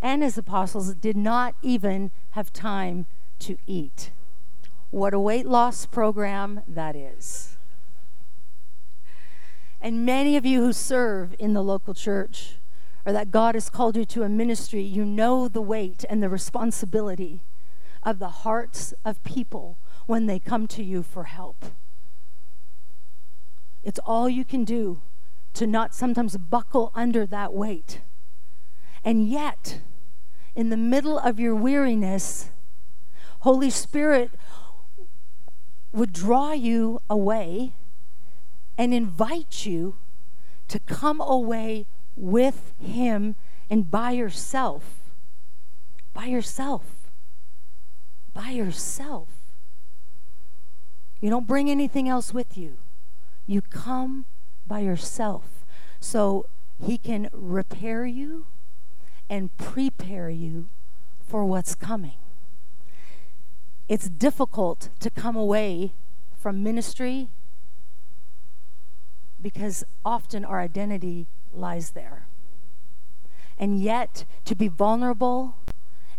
and 0.00 0.22
his 0.22 0.38
apostles 0.38 0.94
did 0.94 1.16
not 1.16 1.56
even 1.62 2.12
have 2.30 2.52
time 2.52 3.06
to 3.40 3.56
eat. 3.66 4.12
What 4.90 5.14
a 5.14 5.18
weight 5.18 5.46
loss 5.46 5.84
program 5.84 6.60
that 6.68 6.94
is. 6.94 7.55
And 9.80 10.04
many 10.04 10.36
of 10.36 10.46
you 10.46 10.62
who 10.62 10.72
serve 10.72 11.34
in 11.38 11.52
the 11.52 11.62
local 11.62 11.94
church 11.94 12.56
or 13.04 13.12
that 13.12 13.30
God 13.30 13.54
has 13.54 13.70
called 13.70 13.96
you 13.96 14.04
to 14.06 14.24
a 14.24 14.28
ministry, 14.28 14.82
you 14.82 15.04
know 15.04 15.48
the 15.48 15.62
weight 15.62 16.04
and 16.08 16.22
the 16.22 16.28
responsibility 16.28 17.42
of 18.02 18.18
the 18.18 18.28
hearts 18.28 18.92
of 19.04 19.22
people 19.22 19.78
when 20.06 20.26
they 20.26 20.38
come 20.38 20.66
to 20.68 20.82
you 20.82 21.02
for 21.02 21.24
help. 21.24 21.66
It's 23.84 24.00
all 24.04 24.28
you 24.28 24.44
can 24.44 24.64
do 24.64 25.00
to 25.54 25.66
not 25.66 25.94
sometimes 25.94 26.36
buckle 26.36 26.90
under 26.94 27.24
that 27.26 27.52
weight. 27.52 28.00
And 29.04 29.28
yet, 29.28 29.80
in 30.56 30.70
the 30.70 30.76
middle 30.76 31.18
of 31.18 31.38
your 31.38 31.54
weariness, 31.54 32.50
Holy 33.40 33.70
Spirit 33.70 34.32
would 35.92 36.12
draw 36.12 36.52
you 36.52 37.00
away 37.08 37.72
and 38.78 38.92
invite 38.92 39.66
you 39.66 39.96
to 40.68 40.78
come 40.80 41.20
away 41.20 41.86
with 42.16 42.72
Him 42.80 43.36
and 43.70 43.90
by 43.90 44.12
yourself. 44.12 45.12
By 46.12 46.26
yourself. 46.26 47.10
By 48.34 48.50
yourself. 48.50 49.28
You 51.20 51.30
don't 51.30 51.46
bring 51.46 51.70
anything 51.70 52.08
else 52.08 52.34
with 52.34 52.58
you. 52.58 52.78
You 53.46 53.62
come 53.62 54.26
by 54.66 54.80
yourself. 54.80 55.64
So 56.00 56.46
He 56.78 56.98
can 56.98 57.28
repair 57.32 58.04
you 58.06 58.46
and 59.28 59.56
prepare 59.56 60.30
you 60.30 60.68
for 61.26 61.44
what's 61.44 61.74
coming. 61.74 62.14
It's 63.88 64.08
difficult 64.08 64.88
to 65.00 65.10
come 65.10 65.36
away 65.36 65.92
from 66.36 66.62
ministry 66.62 67.28
because 69.46 69.84
often 70.04 70.44
our 70.44 70.60
identity 70.60 71.28
lies 71.54 71.90
there. 71.90 72.26
And 73.56 73.78
yet, 73.78 74.24
to 74.44 74.56
be 74.56 74.66
vulnerable 74.66 75.54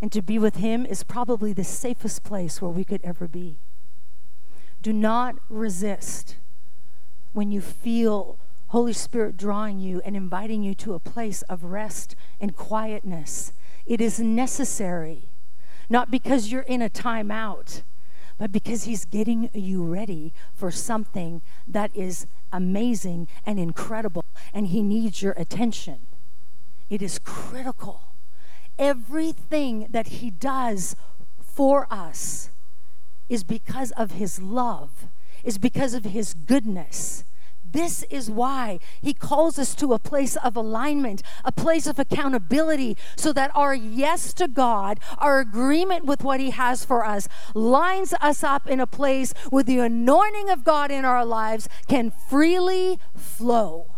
and 0.01 0.13
to 0.13 0.21
be 0.21 0.39
with 0.39 0.55
Him 0.55 0.85
is 0.85 1.03
probably 1.03 1.51
the 1.51 1.65
safest 1.65 2.23
place 2.23 2.61
where 2.61 2.71
we 2.71 2.85
could 2.85 3.01
ever 3.03 3.27
be. 3.27 3.57
Do 4.81 4.93
not 4.93 5.35
resist 5.49 6.37
when 7.33 7.51
you 7.51 7.59
feel 7.59 8.39
Holy 8.67 8.93
Spirit 8.93 9.35
drawing 9.35 9.77
you 9.77 10.01
and 10.05 10.15
inviting 10.15 10.63
you 10.63 10.73
to 10.75 10.93
a 10.93 10.99
place 10.99 11.41
of 11.49 11.65
rest 11.65 12.15
and 12.39 12.55
quietness. 12.55 13.51
It 13.85 13.99
is 13.99 14.21
necessary, 14.21 15.23
not 15.89 16.09
because 16.09 16.49
you're 16.49 16.61
in 16.61 16.81
a 16.81 16.89
timeout, 16.89 17.81
but 18.37 18.53
because 18.53 18.85
He's 18.85 19.03
getting 19.03 19.49
you 19.53 19.83
ready 19.83 20.31
for 20.53 20.71
something 20.71 21.41
that 21.67 21.93
is 21.93 22.25
amazing 22.51 23.27
and 23.45 23.59
incredible, 23.59 24.23
and 24.53 24.67
He 24.67 24.81
needs 24.81 25.21
your 25.21 25.33
attention. 25.33 25.99
It 26.89 27.01
is 27.01 27.19
critical. 27.19 28.01
Everything 28.79 29.87
that 29.89 30.07
He 30.07 30.29
does 30.29 30.95
for 31.41 31.87
us 31.89 32.49
is 33.29 33.43
because 33.43 33.91
of 33.91 34.11
His 34.11 34.41
love, 34.41 35.07
is 35.43 35.57
because 35.57 35.93
of 35.93 36.05
His 36.05 36.33
goodness, 36.33 37.23
this 37.71 38.03
is 38.03 38.29
why 38.29 38.79
he 39.01 39.13
calls 39.13 39.59
us 39.59 39.75
to 39.75 39.93
a 39.93 39.99
place 39.99 40.35
of 40.37 40.55
alignment, 40.55 41.21
a 41.43 41.51
place 41.51 41.87
of 41.87 41.99
accountability, 41.99 42.97
so 43.15 43.33
that 43.33 43.51
our 43.55 43.73
yes 43.73 44.33
to 44.33 44.47
God, 44.47 44.99
our 45.17 45.39
agreement 45.39 46.05
with 46.05 46.23
what 46.23 46.39
he 46.39 46.51
has 46.51 46.85
for 46.85 47.05
us, 47.05 47.27
lines 47.53 48.13
us 48.21 48.43
up 48.43 48.67
in 48.67 48.79
a 48.79 48.87
place 48.87 49.33
where 49.49 49.63
the 49.63 49.79
anointing 49.79 50.49
of 50.49 50.63
God 50.63 50.91
in 50.91 51.05
our 51.05 51.25
lives 51.25 51.67
can 51.87 52.11
freely 52.11 52.99
flow. 53.15 53.93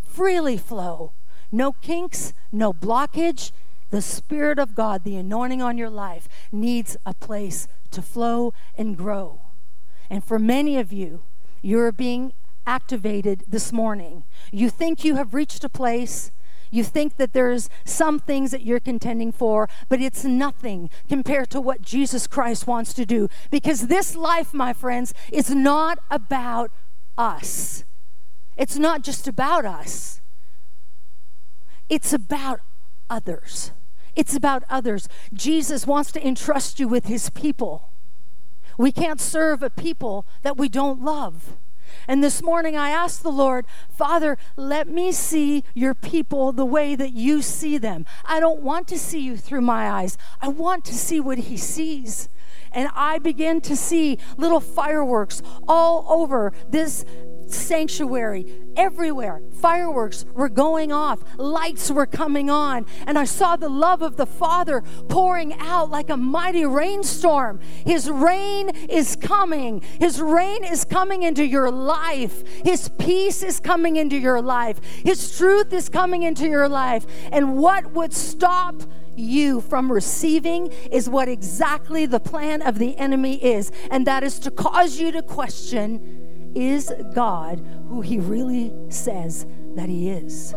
Freely 0.00 0.56
flow. 0.56 1.12
No 1.50 1.72
kinks, 1.72 2.32
no 2.52 2.72
blockage. 2.72 3.52
The 3.90 4.02
Spirit 4.02 4.58
of 4.58 4.74
God, 4.74 5.04
the 5.04 5.16
anointing 5.16 5.62
on 5.62 5.78
your 5.78 5.88
life, 5.88 6.28
needs 6.52 6.96
a 7.06 7.14
place 7.14 7.66
to 7.90 8.02
flow 8.02 8.52
and 8.76 8.96
grow. 8.96 9.40
And 10.10 10.22
for 10.22 10.38
many 10.38 10.76
of 10.76 10.92
you, 10.92 11.22
you're 11.62 11.92
being 11.92 12.32
activated 12.68 13.44
this 13.48 13.72
morning. 13.72 14.24
You 14.52 14.68
think 14.68 15.02
you 15.02 15.16
have 15.16 15.32
reached 15.32 15.64
a 15.64 15.70
place. 15.70 16.30
You 16.70 16.84
think 16.84 17.16
that 17.16 17.32
there's 17.32 17.70
some 17.86 18.20
things 18.20 18.50
that 18.50 18.62
you're 18.62 18.78
contending 18.78 19.32
for, 19.32 19.70
but 19.88 20.02
it's 20.02 20.22
nothing 20.22 20.90
compared 21.08 21.48
to 21.50 21.62
what 21.62 21.80
Jesus 21.80 22.26
Christ 22.26 22.66
wants 22.66 22.92
to 22.92 23.06
do. 23.06 23.28
Because 23.50 23.86
this 23.86 24.14
life, 24.14 24.52
my 24.52 24.74
friends, 24.74 25.14
is 25.32 25.48
not 25.48 25.98
about 26.10 26.70
us. 27.16 27.84
It's 28.58 28.76
not 28.76 29.02
just 29.02 29.26
about 29.26 29.64
us, 29.64 30.20
it's 31.88 32.12
about 32.12 32.60
others. 33.08 33.72
It's 34.14 34.34
about 34.34 34.64
others. 34.68 35.08
Jesus 35.32 35.86
wants 35.86 36.10
to 36.10 36.26
entrust 36.26 36.80
you 36.80 36.88
with 36.88 37.04
his 37.04 37.30
people. 37.30 37.88
We 38.76 38.90
can't 38.90 39.20
serve 39.20 39.62
a 39.62 39.70
people 39.70 40.26
that 40.42 40.56
we 40.56 40.68
don't 40.68 41.00
love. 41.00 41.56
And 42.08 42.24
this 42.24 42.42
morning 42.42 42.74
I 42.74 42.88
asked 42.88 43.22
the 43.22 43.30
Lord, 43.30 43.66
Father, 43.90 44.38
let 44.56 44.88
me 44.88 45.12
see 45.12 45.62
your 45.74 45.94
people 45.94 46.52
the 46.52 46.64
way 46.64 46.96
that 46.96 47.12
you 47.12 47.42
see 47.42 47.76
them. 47.76 48.06
I 48.24 48.40
don't 48.40 48.62
want 48.62 48.88
to 48.88 48.98
see 48.98 49.20
you 49.20 49.36
through 49.36 49.60
my 49.60 49.90
eyes, 49.90 50.16
I 50.40 50.48
want 50.48 50.86
to 50.86 50.94
see 50.94 51.20
what 51.20 51.38
He 51.38 51.58
sees. 51.58 52.30
And 52.72 52.88
I 52.94 53.18
began 53.18 53.60
to 53.62 53.76
see 53.76 54.18
little 54.36 54.60
fireworks 54.60 55.42
all 55.66 56.04
over 56.08 56.52
this 56.68 57.04
sanctuary, 57.54 58.46
everywhere. 58.76 59.42
Fireworks 59.60 60.24
were 60.34 60.48
going 60.48 60.92
off, 60.92 61.22
lights 61.36 61.90
were 61.90 62.06
coming 62.06 62.48
on, 62.48 62.86
and 63.06 63.18
I 63.18 63.24
saw 63.24 63.56
the 63.56 63.68
love 63.68 64.02
of 64.02 64.16
the 64.16 64.26
Father 64.26 64.82
pouring 65.08 65.52
out 65.54 65.90
like 65.90 66.10
a 66.10 66.16
mighty 66.16 66.64
rainstorm. 66.64 67.60
His 67.84 68.08
rain 68.08 68.70
is 68.88 69.16
coming. 69.16 69.80
His 69.98 70.20
rain 70.20 70.64
is 70.64 70.84
coming 70.84 71.22
into 71.22 71.44
your 71.44 71.70
life. 71.70 72.46
His 72.64 72.88
peace 72.98 73.42
is 73.42 73.60
coming 73.60 73.96
into 73.96 74.16
your 74.16 74.40
life. 74.40 74.82
His 74.82 75.36
truth 75.36 75.72
is 75.72 75.88
coming 75.88 76.22
into 76.22 76.46
your 76.48 76.68
life. 76.68 77.06
And 77.32 77.56
what 77.56 77.92
would 77.92 78.12
stop 78.12 78.82
you 79.16 79.60
from 79.60 79.90
receiving 79.90 80.68
is 80.92 81.08
what 81.08 81.28
exactly 81.28 82.06
the 82.06 82.20
plan 82.20 82.62
of 82.62 82.78
the 82.78 82.96
enemy 82.96 83.42
is, 83.42 83.72
and 83.90 84.06
that 84.06 84.22
is 84.22 84.38
to 84.40 84.50
cause 84.50 85.00
you 85.00 85.10
to 85.12 85.22
question 85.22 86.27
is 86.58 86.92
God 87.14 87.60
who 87.88 88.00
he 88.00 88.18
really 88.18 88.72
says 88.90 89.46
that 89.76 89.88
he 89.88 90.10
is? 90.10 90.54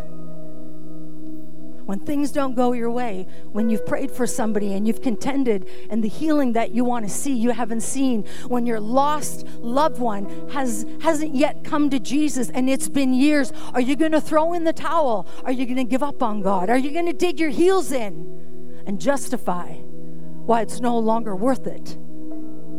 when 1.91 1.99
things 1.99 2.31
don't 2.31 2.55
go 2.55 2.71
your 2.71 2.89
way, 2.89 3.27
when 3.51 3.69
you've 3.69 3.85
prayed 3.85 4.09
for 4.09 4.25
somebody 4.25 4.73
and 4.75 4.87
you've 4.87 5.01
contended 5.01 5.67
and 5.89 6.01
the 6.01 6.07
healing 6.07 6.53
that 6.53 6.71
you 6.71 6.85
want 6.85 7.05
to 7.05 7.11
see 7.11 7.33
you 7.33 7.51
haven't 7.51 7.81
seen, 7.81 8.23
when 8.47 8.65
your 8.65 8.79
lost 8.79 9.45
loved 9.59 9.99
one 9.99 10.49
has 10.51 10.85
hasn't 11.01 11.35
yet 11.35 11.65
come 11.65 11.89
to 11.89 11.99
Jesus 11.99 12.49
and 12.51 12.69
it's 12.69 12.87
been 12.87 13.13
years, 13.13 13.51
are 13.73 13.81
you 13.81 13.97
going 13.97 14.13
to 14.13 14.21
throw 14.21 14.53
in 14.53 14.63
the 14.63 14.71
towel? 14.71 15.27
Are 15.43 15.51
you 15.51 15.65
going 15.65 15.75
to 15.75 15.83
give 15.83 16.01
up 16.01 16.23
on 16.23 16.41
God? 16.41 16.69
Are 16.69 16.77
you 16.77 16.91
going 16.91 17.07
to 17.07 17.13
dig 17.13 17.41
your 17.41 17.49
heels 17.49 17.91
in 17.91 18.83
and 18.85 18.99
justify 19.01 19.73
why 19.73 20.61
it's 20.61 20.79
no 20.79 20.97
longer 20.97 21.35
worth 21.35 21.67
it 21.67 21.97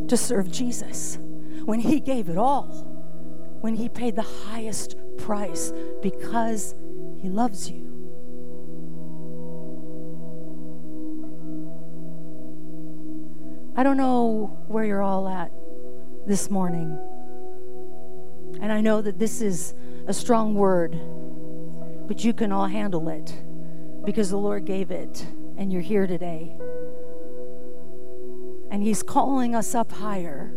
to 0.08 0.16
serve 0.16 0.50
Jesus 0.50 1.18
when 1.66 1.80
he 1.80 2.00
gave 2.00 2.30
it 2.30 2.38
all? 2.38 2.91
When 3.62 3.76
he 3.76 3.88
paid 3.88 4.16
the 4.16 4.22
highest 4.22 4.96
price 5.18 5.72
because 6.02 6.74
he 7.20 7.28
loves 7.28 7.70
you. 7.70 7.92
I 13.76 13.84
don't 13.84 13.96
know 13.96 14.58
where 14.66 14.84
you're 14.84 15.00
all 15.00 15.28
at 15.28 15.52
this 16.26 16.50
morning. 16.50 16.98
And 18.60 18.72
I 18.72 18.80
know 18.80 19.00
that 19.00 19.20
this 19.20 19.40
is 19.40 19.74
a 20.08 20.12
strong 20.12 20.54
word, 20.54 20.98
but 22.08 22.24
you 22.24 22.32
can 22.32 22.50
all 22.50 22.66
handle 22.66 23.08
it 23.08 23.32
because 24.04 24.30
the 24.30 24.38
Lord 24.38 24.64
gave 24.64 24.90
it 24.90 25.24
and 25.56 25.72
you're 25.72 25.82
here 25.82 26.08
today. 26.08 26.56
And 28.72 28.82
He's 28.82 29.04
calling 29.04 29.54
us 29.54 29.72
up 29.72 29.92
higher 29.92 30.52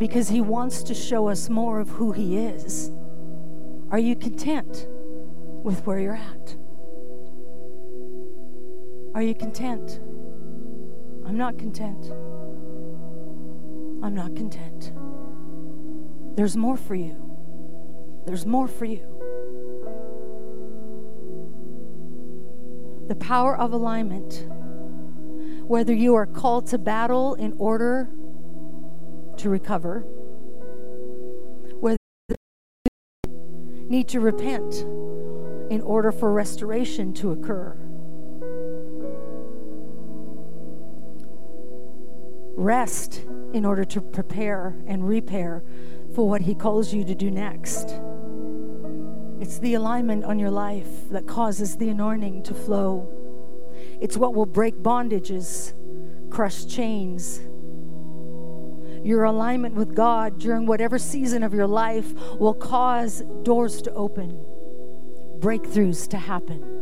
because 0.00 0.30
He 0.30 0.40
wants 0.40 0.82
to 0.84 0.94
show 0.94 1.28
us 1.28 1.50
more 1.50 1.78
of 1.78 1.90
who 1.90 2.12
He 2.12 2.38
is. 2.38 2.90
Are 3.90 3.98
you 3.98 4.16
content 4.16 4.88
with 5.62 5.86
where 5.86 6.00
you're 6.00 6.14
at? 6.14 6.56
Are 9.14 9.20
you 9.20 9.34
content? 9.34 10.00
I'm 11.26 11.36
not 11.36 11.58
content. 11.58 12.06
I'm 14.02 14.14
not 14.14 14.34
content. 14.34 14.92
There's 16.34 16.56
more 16.56 16.78
for 16.78 16.94
you. 16.94 18.22
There's 18.24 18.46
more 18.46 18.68
for 18.68 18.86
you. 18.86 19.06
The 23.08 23.16
power 23.16 23.54
of 23.54 23.74
alignment, 23.74 24.46
whether 25.68 25.92
you 25.92 26.14
are 26.14 26.24
called 26.24 26.68
to 26.68 26.78
battle 26.78 27.34
in 27.34 27.52
order 27.58 28.08
to 29.40 29.50
recover, 29.50 30.00
whether 31.80 31.96
need 33.88 34.08
to 34.08 34.20
repent 34.20 34.86
in 35.70 35.80
order 35.82 36.12
for 36.12 36.32
restoration 36.32 37.12
to 37.14 37.32
occur 37.32 37.76
rest 42.60 43.24
in 43.54 43.64
order 43.64 43.84
to 43.84 44.00
prepare 44.00 44.76
and 44.86 45.08
repair 45.08 45.64
for 46.14 46.28
what 46.28 46.42
He 46.42 46.54
calls 46.54 46.92
you 46.92 47.04
to 47.04 47.14
do 47.14 47.30
next. 47.30 48.00
It's 49.40 49.58
the 49.58 49.74
alignment 49.74 50.24
on 50.24 50.38
your 50.38 50.50
life 50.50 51.08
that 51.10 51.26
causes 51.26 51.76
the 51.76 51.88
anointing 51.88 52.42
to 52.44 52.54
flow. 52.54 53.08
It's 54.00 54.16
what 54.16 54.34
will 54.34 54.46
break 54.46 54.76
bondages, 54.76 55.72
crush 56.30 56.66
chains. 56.66 57.40
Your 59.02 59.24
alignment 59.24 59.74
with 59.74 59.94
God 59.94 60.38
during 60.38 60.66
whatever 60.66 60.98
season 60.98 61.42
of 61.42 61.54
your 61.54 61.66
life 61.66 62.12
will 62.38 62.54
cause 62.54 63.22
doors 63.42 63.80
to 63.82 63.92
open, 63.94 64.44
breakthroughs 65.38 66.08
to 66.08 66.18
happen. 66.18 66.80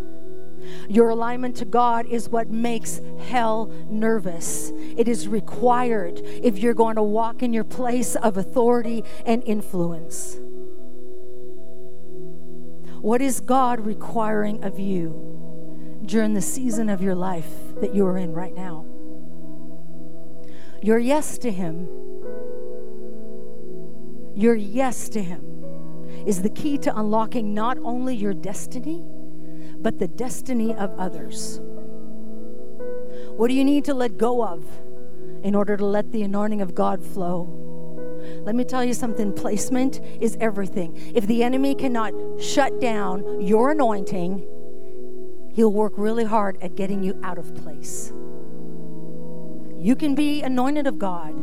Your 0.88 1.10
alignment 1.10 1.56
to 1.56 1.64
God 1.64 2.06
is 2.06 2.28
what 2.28 2.50
makes 2.50 3.00
hell 3.28 3.72
nervous. 3.88 4.70
It 4.74 5.08
is 5.08 5.28
required 5.28 6.20
if 6.24 6.58
you're 6.58 6.74
going 6.74 6.96
to 6.96 7.02
walk 7.02 7.42
in 7.42 7.52
your 7.52 7.64
place 7.64 8.16
of 8.16 8.36
authority 8.36 9.04
and 9.24 9.42
influence. 9.44 10.38
What 13.00 13.22
is 13.22 13.40
God 13.40 13.80
requiring 13.86 14.64
of 14.64 14.80
you 14.80 16.00
during 16.04 16.34
the 16.34 16.42
season 16.42 16.88
of 16.88 17.00
your 17.00 17.14
life 17.14 17.50
that 17.80 17.94
you 17.94 18.04
are 18.06 18.18
in 18.18 18.32
right 18.32 18.54
now? 18.54 18.84
Your 20.82 20.98
yes 20.98 21.38
to 21.38 21.50
Him, 21.50 21.88
your 24.38 24.54
yes 24.54 25.08
to 25.08 25.20
Him 25.20 25.42
is 26.24 26.42
the 26.42 26.48
key 26.48 26.78
to 26.78 26.96
unlocking 26.96 27.52
not 27.52 27.76
only 27.78 28.14
your 28.14 28.32
destiny 28.32 29.04
but 29.80 29.98
the 29.98 30.06
destiny 30.06 30.74
of 30.74 30.96
others. 30.96 31.60
What 33.36 33.48
do 33.48 33.54
you 33.54 33.64
need 33.64 33.84
to 33.86 33.94
let 33.94 34.16
go 34.16 34.44
of 34.44 34.64
in 35.42 35.56
order 35.56 35.76
to 35.76 35.84
let 35.84 36.12
the 36.12 36.22
anointing 36.22 36.60
of 36.60 36.74
God 36.74 37.04
flow? 37.04 37.52
Let 38.44 38.54
me 38.54 38.64
tell 38.64 38.84
you 38.84 38.94
something 38.94 39.32
placement 39.32 40.00
is 40.20 40.36
everything. 40.40 41.12
If 41.14 41.26
the 41.26 41.42
enemy 41.42 41.74
cannot 41.74 42.12
shut 42.40 42.80
down 42.80 43.40
your 43.40 43.72
anointing, 43.72 44.46
he'll 45.52 45.72
work 45.72 45.94
really 45.96 46.24
hard 46.24 46.58
at 46.62 46.76
getting 46.76 47.02
you 47.02 47.18
out 47.24 47.38
of 47.38 47.54
place. 47.56 48.12
You 49.78 49.96
can 49.96 50.14
be 50.14 50.42
anointed 50.42 50.86
of 50.86 50.98
God 50.98 51.34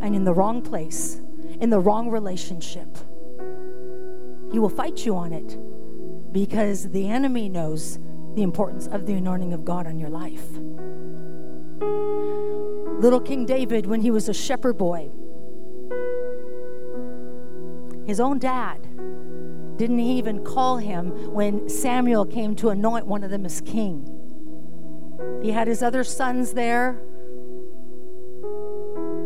and 0.00 0.14
in 0.14 0.24
the 0.24 0.32
wrong 0.32 0.62
place, 0.62 1.20
in 1.60 1.70
the 1.70 1.78
wrong 1.78 2.10
relationship. 2.10 2.88
He 4.50 4.58
will 4.58 4.68
fight 4.68 5.06
you 5.06 5.16
on 5.16 5.32
it 5.32 5.58
because 6.32 6.90
the 6.90 7.08
enemy 7.08 7.48
knows 7.48 7.98
the 8.34 8.42
importance 8.42 8.86
of 8.88 9.06
the 9.06 9.14
anointing 9.14 9.52
of 9.52 9.64
God 9.64 9.86
on 9.86 9.98
your 9.98 10.10
life. 10.10 10.46
Little 13.00 13.20
King 13.20 13.46
David, 13.46 13.86
when 13.86 14.00
he 14.00 14.10
was 14.10 14.28
a 14.28 14.34
shepherd 14.34 14.76
boy, 14.76 15.10
his 18.06 18.20
own 18.20 18.38
dad 18.38 18.82
didn't 19.76 20.00
even 20.00 20.44
call 20.44 20.78
him 20.78 21.32
when 21.32 21.68
Samuel 21.68 22.26
came 22.26 22.54
to 22.56 22.68
anoint 22.70 23.06
one 23.06 23.24
of 23.24 23.30
them 23.30 23.46
as 23.46 23.60
king. 23.60 24.06
He 25.42 25.50
had 25.52 25.68
his 25.68 25.82
other 25.82 26.04
sons 26.04 26.52
there, 26.52 27.00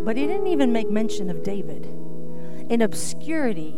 but 0.04 0.16
he 0.16 0.26
didn't 0.26 0.46
even 0.46 0.72
make 0.72 0.90
mention 0.90 1.30
of 1.30 1.42
David. 1.42 1.88
In 2.68 2.82
obscurity, 2.82 3.74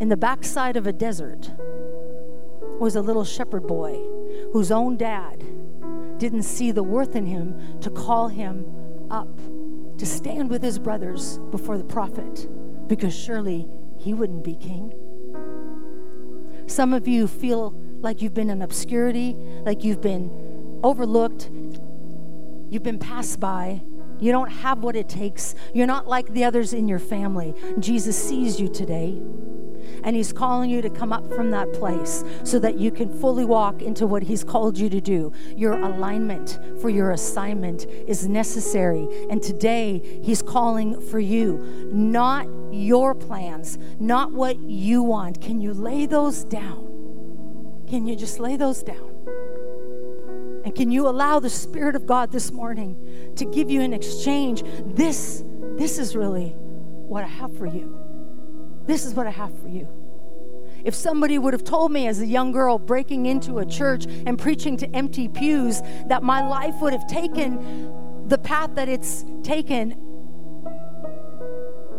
in 0.00 0.08
the 0.08 0.16
backside 0.16 0.76
of 0.76 0.86
a 0.86 0.92
desert 0.92 1.50
was 2.80 2.96
a 2.96 3.00
little 3.00 3.24
shepherd 3.24 3.66
boy 3.66 3.94
whose 4.52 4.70
own 4.70 4.96
dad 4.96 5.38
didn't 6.18 6.42
see 6.42 6.72
the 6.72 6.82
worth 6.82 7.14
in 7.14 7.26
him 7.26 7.80
to 7.80 7.90
call 7.90 8.28
him 8.28 8.66
up 9.10 9.38
to 9.98 10.06
stand 10.06 10.50
with 10.50 10.62
his 10.62 10.78
brothers 10.78 11.38
before 11.50 11.78
the 11.78 11.84
prophet 11.84 12.48
because 12.88 13.14
surely 13.14 13.68
he 13.98 14.12
wouldn't 14.12 14.44
be 14.44 14.56
king. 14.56 14.92
Some 16.66 16.92
of 16.92 17.06
you 17.06 17.28
feel 17.28 17.70
like 18.00 18.20
you've 18.20 18.34
been 18.34 18.50
in 18.50 18.62
obscurity, 18.62 19.36
like 19.64 19.84
you've 19.84 20.00
been 20.00 20.80
overlooked, 20.82 21.50
you've 22.68 22.82
been 22.82 22.98
passed 22.98 23.38
by. 23.38 23.82
You 24.20 24.32
don't 24.32 24.50
have 24.50 24.82
what 24.82 24.96
it 24.96 25.08
takes. 25.08 25.54
You're 25.72 25.86
not 25.86 26.06
like 26.08 26.32
the 26.32 26.44
others 26.44 26.72
in 26.72 26.88
your 26.88 26.98
family. 26.98 27.54
Jesus 27.78 28.16
sees 28.16 28.60
you 28.60 28.68
today. 28.68 29.20
And 30.02 30.16
He's 30.16 30.32
calling 30.32 30.70
you 30.70 30.82
to 30.82 30.90
come 30.90 31.12
up 31.12 31.32
from 31.34 31.50
that 31.50 31.72
place 31.72 32.24
so 32.42 32.58
that 32.58 32.78
you 32.78 32.90
can 32.90 33.08
fully 33.20 33.44
walk 33.44 33.82
into 33.82 34.06
what 34.06 34.22
He's 34.22 34.44
called 34.44 34.78
you 34.78 34.88
to 34.90 35.00
do. 35.00 35.32
Your 35.56 35.78
alignment 35.78 36.58
for 36.80 36.88
your 36.88 37.10
assignment 37.10 37.86
is 38.06 38.26
necessary. 38.26 39.06
And 39.30 39.42
today, 39.42 40.20
He's 40.22 40.42
calling 40.42 41.00
for 41.00 41.18
you, 41.18 41.90
not 41.92 42.46
your 42.72 43.14
plans, 43.14 43.78
not 43.98 44.32
what 44.32 44.58
you 44.58 45.02
want. 45.02 45.40
Can 45.40 45.60
you 45.60 45.72
lay 45.72 46.06
those 46.06 46.44
down? 46.44 47.84
Can 47.88 48.06
you 48.06 48.16
just 48.16 48.40
lay 48.40 48.56
those 48.56 48.82
down? 48.82 49.10
And 50.64 50.74
can 50.74 50.90
you 50.90 51.06
allow 51.06 51.40
the 51.40 51.50
Spirit 51.50 51.94
of 51.94 52.06
God 52.06 52.32
this 52.32 52.50
morning 52.50 52.96
to 53.36 53.44
give 53.44 53.70
you 53.70 53.80
an 53.80 53.92
exchange? 53.92 54.62
This, 54.84 55.44
this 55.76 55.98
is 55.98 56.14
really 56.16 56.54
what 56.56 57.24
I 57.24 57.28
have 57.28 57.56
for 57.56 57.66
you. 57.66 57.98
This 58.86 59.04
is 59.04 59.14
what 59.14 59.26
I 59.26 59.30
have 59.30 59.56
for 59.60 59.68
you. 59.68 59.88
If 60.84 60.94
somebody 60.94 61.38
would 61.38 61.54
have 61.54 61.64
told 61.64 61.92
me 61.92 62.06
as 62.06 62.20
a 62.20 62.26
young 62.26 62.52
girl 62.52 62.78
breaking 62.78 63.24
into 63.26 63.58
a 63.58 63.64
church 63.64 64.04
and 64.04 64.38
preaching 64.38 64.76
to 64.78 64.94
empty 64.94 65.28
pews 65.28 65.80
that 66.08 66.22
my 66.22 66.46
life 66.46 66.74
would 66.82 66.92
have 66.92 67.06
taken 67.06 68.28
the 68.28 68.38
path 68.38 68.74
that 68.74 68.88
it's 68.88 69.24
taken, 69.42 69.92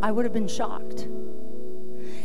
I 0.02 0.12
would 0.12 0.24
have 0.24 0.34
been 0.34 0.48
shocked. 0.48 1.08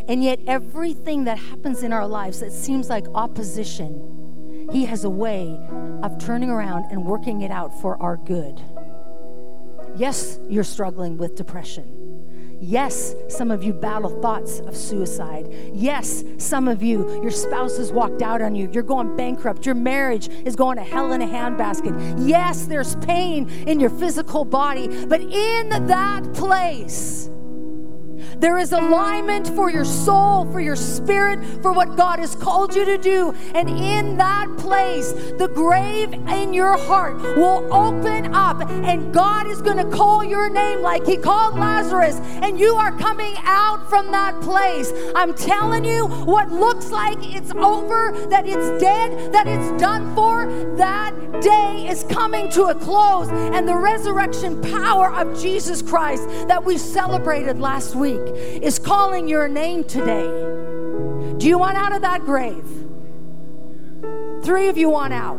And 0.08 0.22
yet, 0.22 0.40
everything 0.46 1.24
that 1.24 1.38
happens 1.38 1.82
in 1.82 1.92
our 1.92 2.06
lives 2.06 2.40
that 2.40 2.52
seems 2.52 2.90
like 2.90 3.06
opposition, 3.14 4.68
He 4.72 4.84
has 4.84 5.04
a 5.04 5.10
way 5.10 5.58
of 6.02 6.18
turning 6.18 6.50
around 6.50 6.90
and 6.90 7.06
working 7.06 7.42
it 7.42 7.50
out 7.50 7.80
for 7.80 8.00
our 8.02 8.16
good. 8.16 8.60
Yes, 9.96 10.38
you're 10.48 10.64
struggling 10.64 11.16
with 11.16 11.34
depression. 11.34 11.96
Yes, 12.62 13.14
some 13.28 13.50
of 13.50 13.62
you 13.62 13.72
battle 13.72 14.20
thoughts 14.20 14.60
of 14.60 14.76
suicide. 14.76 15.48
Yes, 15.72 16.22
some 16.36 16.68
of 16.68 16.82
you, 16.82 17.22
your 17.22 17.30
spouse 17.30 17.78
has 17.78 17.90
walked 17.90 18.20
out 18.20 18.42
on 18.42 18.54
you. 18.54 18.68
You're 18.70 18.82
going 18.82 19.16
bankrupt. 19.16 19.64
Your 19.64 19.74
marriage 19.74 20.28
is 20.28 20.56
going 20.56 20.76
to 20.76 20.82
hell 20.82 21.12
in 21.12 21.22
a 21.22 21.26
handbasket. 21.26 22.28
Yes, 22.28 22.66
there's 22.66 22.96
pain 22.96 23.48
in 23.66 23.80
your 23.80 23.88
physical 23.88 24.44
body. 24.44 25.06
But 25.06 25.22
in 25.22 25.86
that 25.86 26.34
place, 26.34 27.30
there 28.40 28.56
is 28.58 28.72
alignment 28.72 29.48
for 29.48 29.70
your 29.70 29.84
soul, 29.84 30.50
for 30.50 30.60
your 30.60 30.76
spirit, 30.76 31.38
for 31.62 31.72
what 31.72 31.94
God 31.96 32.18
has 32.18 32.34
called 32.34 32.74
you 32.74 32.86
to 32.86 32.96
do. 32.96 33.34
And 33.54 33.68
in 33.68 34.16
that 34.16 34.48
place, 34.56 35.12
the 35.12 35.50
grave 35.54 36.12
in 36.12 36.54
your 36.54 36.78
heart 36.78 37.16
will 37.36 37.72
open 37.72 38.34
up, 38.34 38.62
and 38.70 39.12
God 39.12 39.46
is 39.46 39.60
going 39.60 39.76
to 39.76 39.96
call 39.96 40.24
your 40.24 40.48
name 40.48 40.80
like 40.80 41.04
He 41.04 41.18
called 41.18 41.58
Lazarus, 41.58 42.16
and 42.42 42.58
you 42.58 42.74
are 42.74 42.96
coming 42.98 43.34
out 43.40 43.88
from 43.90 44.10
that 44.12 44.40
place. 44.40 44.90
I'm 45.14 45.34
telling 45.34 45.84
you, 45.84 46.06
what 46.06 46.50
looks 46.50 46.90
like 46.90 47.18
it's 47.20 47.52
over, 47.52 48.12
that 48.30 48.46
it's 48.46 48.82
dead, 48.82 49.32
that 49.32 49.46
it's 49.46 49.80
done 49.80 50.14
for, 50.14 50.46
that 50.76 51.14
day 51.42 51.86
is 51.88 52.04
coming 52.04 52.50
to 52.50 52.64
a 52.64 52.74
close. 52.74 53.28
And 53.28 53.66
the 53.68 53.76
resurrection 53.76 54.60
power 54.62 55.12
of 55.12 55.38
Jesus 55.40 55.82
Christ 55.82 56.26
that 56.48 56.62
we 56.62 56.78
celebrated 56.78 57.58
last 57.58 57.94
week 57.94 58.29
is 58.30 58.78
calling 58.78 59.28
your 59.28 59.48
name 59.48 59.84
today. 59.84 60.26
Do 61.38 61.46
you 61.46 61.58
want 61.58 61.76
out 61.76 61.92
of 61.92 62.02
that 62.02 62.24
grave? 62.24 62.64
Three 64.42 64.68
of 64.68 64.76
you 64.76 64.90
want 64.90 65.12
out. 65.12 65.38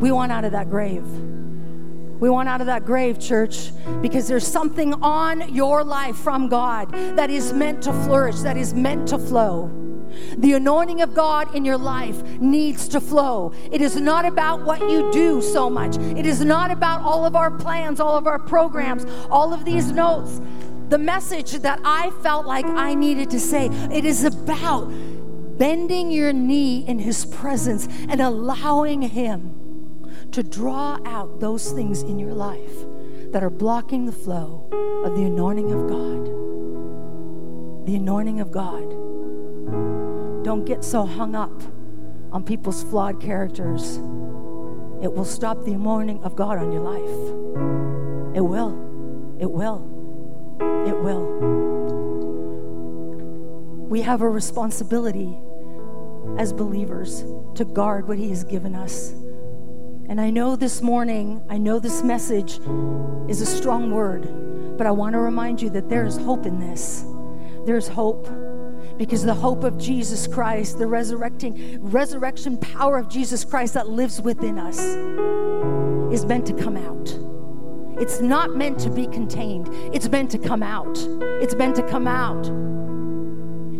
We 0.00 0.12
want 0.12 0.32
out 0.32 0.44
of 0.44 0.52
that 0.52 0.70
grave. 0.70 1.04
We 2.20 2.30
want 2.30 2.48
out 2.48 2.60
of 2.60 2.66
that 2.66 2.86
grave, 2.86 3.18
church, 3.18 3.70
because 4.00 4.26
there's 4.26 4.46
something 4.46 4.94
on 4.94 5.54
your 5.54 5.84
life 5.84 6.16
from 6.16 6.48
God 6.48 6.90
that 6.92 7.28
is 7.28 7.52
meant 7.52 7.82
to 7.82 7.92
flourish, 8.04 8.36
that 8.40 8.56
is 8.56 8.72
meant 8.72 9.08
to 9.08 9.18
flow. 9.18 9.70
The 10.38 10.54
anointing 10.54 11.02
of 11.02 11.14
God 11.14 11.54
in 11.54 11.64
your 11.64 11.76
life 11.76 12.22
needs 12.40 12.88
to 12.88 13.00
flow. 13.00 13.52
It 13.70 13.80
is 13.80 13.96
not 13.96 14.24
about 14.24 14.62
what 14.62 14.80
you 14.80 15.10
do 15.12 15.42
so 15.42 15.68
much, 15.68 15.96
it 15.96 16.26
is 16.26 16.44
not 16.44 16.70
about 16.70 17.02
all 17.02 17.24
of 17.24 17.36
our 17.36 17.50
plans, 17.50 18.00
all 18.00 18.16
of 18.16 18.26
our 18.26 18.38
programs, 18.38 19.04
all 19.30 19.52
of 19.52 19.64
these 19.64 19.90
notes. 19.92 20.40
The 20.88 20.98
message 20.98 21.52
that 21.52 21.80
I 21.84 22.10
felt 22.22 22.46
like 22.46 22.64
I 22.64 22.94
needed 22.94 23.30
to 23.30 23.40
say, 23.40 23.66
it 23.90 24.04
is 24.04 24.24
about 24.24 24.86
bending 25.58 26.10
your 26.10 26.32
knee 26.32 26.84
in 26.86 26.98
His 26.98 27.24
presence 27.26 27.88
and 28.08 28.20
allowing 28.20 29.02
Him 29.02 29.56
to 30.32 30.42
draw 30.42 30.98
out 31.04 31.40
those 31.40 31.72
things 31.72 32.02
in 32.02 32.18
your 32.18 32.34
life 32.34 32.86
that 33.32 33.42
are 33.42 33.50
blocking 33.50 34.06
the 34.06 34.12
flow 34.12 34.68
of 35.04 35.16
the 35.16 35.24
anointing 35.24 35.72
of 35.72 35.88
God. 35.88 36.26
The 37.86 37.96
anointing 37.96 38.40
of 38.40 38.50
God. 38.50 39.05
Don't 40.46 40.64
get 40.64 40.84
so 40.84 41.04
hung 41.04 41.34
up 41.34 41.60
on 42.30 42.44
people's 42.44 42.84
flawed 42.84 43.20
characters. 43.20 43.96
It 45.02 45.12
will 45.12 45.24
stop 45.24 45.64
the 45.64 45.72
anointing 45.72 46.22
of 46.22 46.36
God 46.36 46.58
on 46.58 46.70
your 46.70 46.82
life. 46.82 48.36
It 48.36 48.42
will. 48.42 48.70
It 49.40 49.50
will. 49.50 49.82
It 50.86 50.96
will. 51.02 51.24
We 53.88 54.02
have 54.02 54.20
a 54.22 54.28
responsibility 54.28 55.36
as 56.38 56.52
believers 56.52 57.24
to 57.56 57.64
guard 57.64 58.06
what 58.06 58.16
He 58.16 58.28
has 58.28 58.44
given 58.44 58.76
us. 58.76 59.10
And 60.08 60.20
I 60.20 60.30
know 60.30 60.54
this 60.54 60.80
morning, 60.80 61.42
I 61.50 61.58
know 61.58 61.80
this 61.80 62.04
message 62.04 62.60
is 63.28 63.40
a 63.40 63.46
strong 63.46 63.90
word, 63.90 64.78
but 64.78 64.86
I 64.86 64.92
want 64.92 65.14
to 65.14 65.18
remind 65.18 65.60
you 65.60 65.70
that 65.70 65.88
there 65.88 66.06
is 66.06 66.16
hope 66.16 66.46
in 66.46 66.60
this. 66.60 67.04
There's 67.64 67.88
hope 67.88 68.28
because 68.98 69.24
the 69.24 69.34
hope 69.34 69.64
of 69.64 69.78
Jesus 69.78 70.26
Christ, 70.26 70.78
the 70.78 70.86
resurrecting 70.86 71.78
resurrection 71.82 72.56
power 72.58 72.98
of 72.98 73.08
Jesus 73.08 73.44
Christ 73.44 73.74
that 73.74 73.88
lives 73.88 74.20
within 74.20 74.58
us 74.58 74.78
is 76.12 76.24
meant 76.24 76.46
to 76.46 76.54
come 76.54 76.76
out. 76.76 77.18
It's 78.00 78.20
not 78.20 78.54
meant 78.54 78.78
to 78.80 78.90
be 78.90 79.06
contained. 79.06 79.68
It's 79.94 80.08
meant 80.08 80.30
to 80.32 80.38
come 80.38 80.62
out. 80.62 80.98
It's 81.42 81.54
meant 81.54 81.76
to 81.76 81.88
come 81.88 82.06
out. 82.06 82.46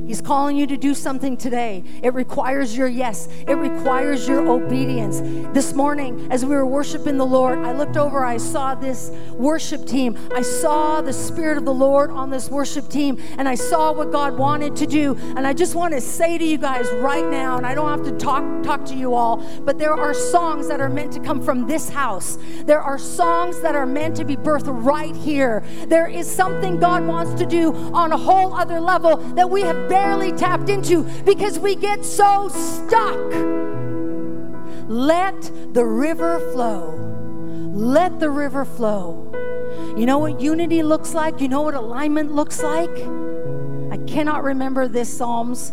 He's 0.07 0.21
calling 0.21 0.57
you 0.57 0.67
to 0.69 0.77
do 0.77 0.95
something 0.95 1.37
today. 1.37 1.83
It 2.03 2.15
requires 2.15 2.77
your 2.77 2.89
yes, 2.89 3.29
it 3.47 3.55
requires 3.55 4.29
your 4.29 4.47
obedience. 4.49 5.21
This 5.53 5.75
morning, 5.75 6.29
as 6.31 6.45
we 6.45 6.55
were 6.55 6.67
worshiping 6.67 7.17
the 7.17 7.27
Lord, 7.27 7.59
I 7.59 7.73
looked 7.73 7.97
over, 7.97 8.25
I 8.25 8.37
saw 8.37 8.75
this 8.75 9.11
worship 9.33 9.87
team. 9.87 10.17
I 10.35 10.43
saw 10.43 11.01
the 11.01 11.13
Spirit 11.13 11.59
of 11.59 11.65
the 11.65 11.75
Lord 11.75 12.11
on 12.11 12.31
this 12.31 12.49
worship 12.49 12.89
team, 12.89 13.19
and 13.39 13.49
I 13.49 13.55
saw 13.55 13.93
what 13.93 14.13
God 14.13 14.39
wanted 14.39 14.77
to 14.77 14.87
do. 14.87 15.17
And 15.37 15.47
I 15.47 15.53
just 15.53 15.75
want 15.75 15.95
to 15.95 16.01
say 16.01 16.39
to 16.39 16.45
you 16.45 16.59
guys 16.59 16.89
right 16.93 17.27
now, 17.27 17.57
and 17.57 17.67
I 17.67 17.75
don't 17.75 17.89
have 17.89 18.05
to 18.05 18.17
talk, 18.25 18.63
talk 18.63 18.85
to 18.87 18.95
you 18.95 19.15
all, 19.15 19.39
but 19.65 19.79
there 19.79 19.95
are 19.95 20.15
songs 20.15 20.69
that 20.69 20.81
are 20.81 20.89
meant 20.89 21.13
to 21.15 21.21
come 21.21 21.43
from 21.43 21.67
this 21.67 21.89
house. 21.89 22.39
There 22.65 22.81
are 22.81 22.99
songs 22.99 23.61
that 23.61 23.75
are 23.75 23.87
meant 23.87 24.17
to 24.17 24.25
be 24.25 24.37
birthed 24.37 24.67
right 24.69 25.17
here. 25.17 25.65
There 25.89 26.07
is 26.07 26.31
something 26.31 26.79
God 26.79 27.07
wants 27.07 27.35
to 27.41 27.47
do 27.47 27.75
on 27.93 28.13
a 28.13 28.17
whole 28.17 28.55
other 28.55 28.81
level 28.81 29.17
that 29.35 29.49
we 29.49 29.63
have 29.63 29.89
barely 29.97 30.31
tapped 30.31 30.69
into 30.69 31.05
because 31.25 31.59
we 31.59 31.75
get 31.75 32.05
so 32.05 32.49
stuck. 32.49 33.33
Let 34.89 35.41
the 35.73 35.87
river 35.87 36.39
flow. 36.53 36.91
Let 37.73 38.21
the 38.21 38.29
river 38.29 38.67
flow. 38.67 39.33
You 39.97 40.05
know 40.05 40.19
what 40.19 40.39
unity 40.39 40.83
looks 40.83 41.15
like? 41.15 41.41
You 41.41 41.49
know 41.49 41.63
what 41.63 41.73
alignment 41.73 42.31
looks 42.31 42.63
like? 42.63 42.91
I 43.91 43.97
cannot 44.07 44.45
remember 44.45 44.87
this 44.87 45.09
Psalms. 45.17 45.73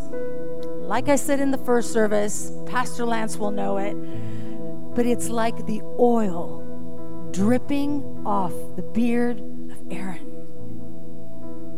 Like 0.93 1.09
I 1.09 1.17
said 1.17 1.41
in 1.41 1.51
the 1.51 1.57
first 1.57 1.91
service, 1.91 2.49
Pastor 2.65 3.03
Lance 3.03 3.35
will 3.35 3.51
know 3.51 3.75
it. 3.75 3.93
But 4.95 5.05
it's 5.05 5.27
like 5.27 5.65
the 5.65 5.81
oil 5.99 6.61
dripping 7.33 8.23
off 8.25 8.53
the 8.77 8.83
beard 8.83 9.39
of 9.39 9.91
Aaron. 9.91 10.29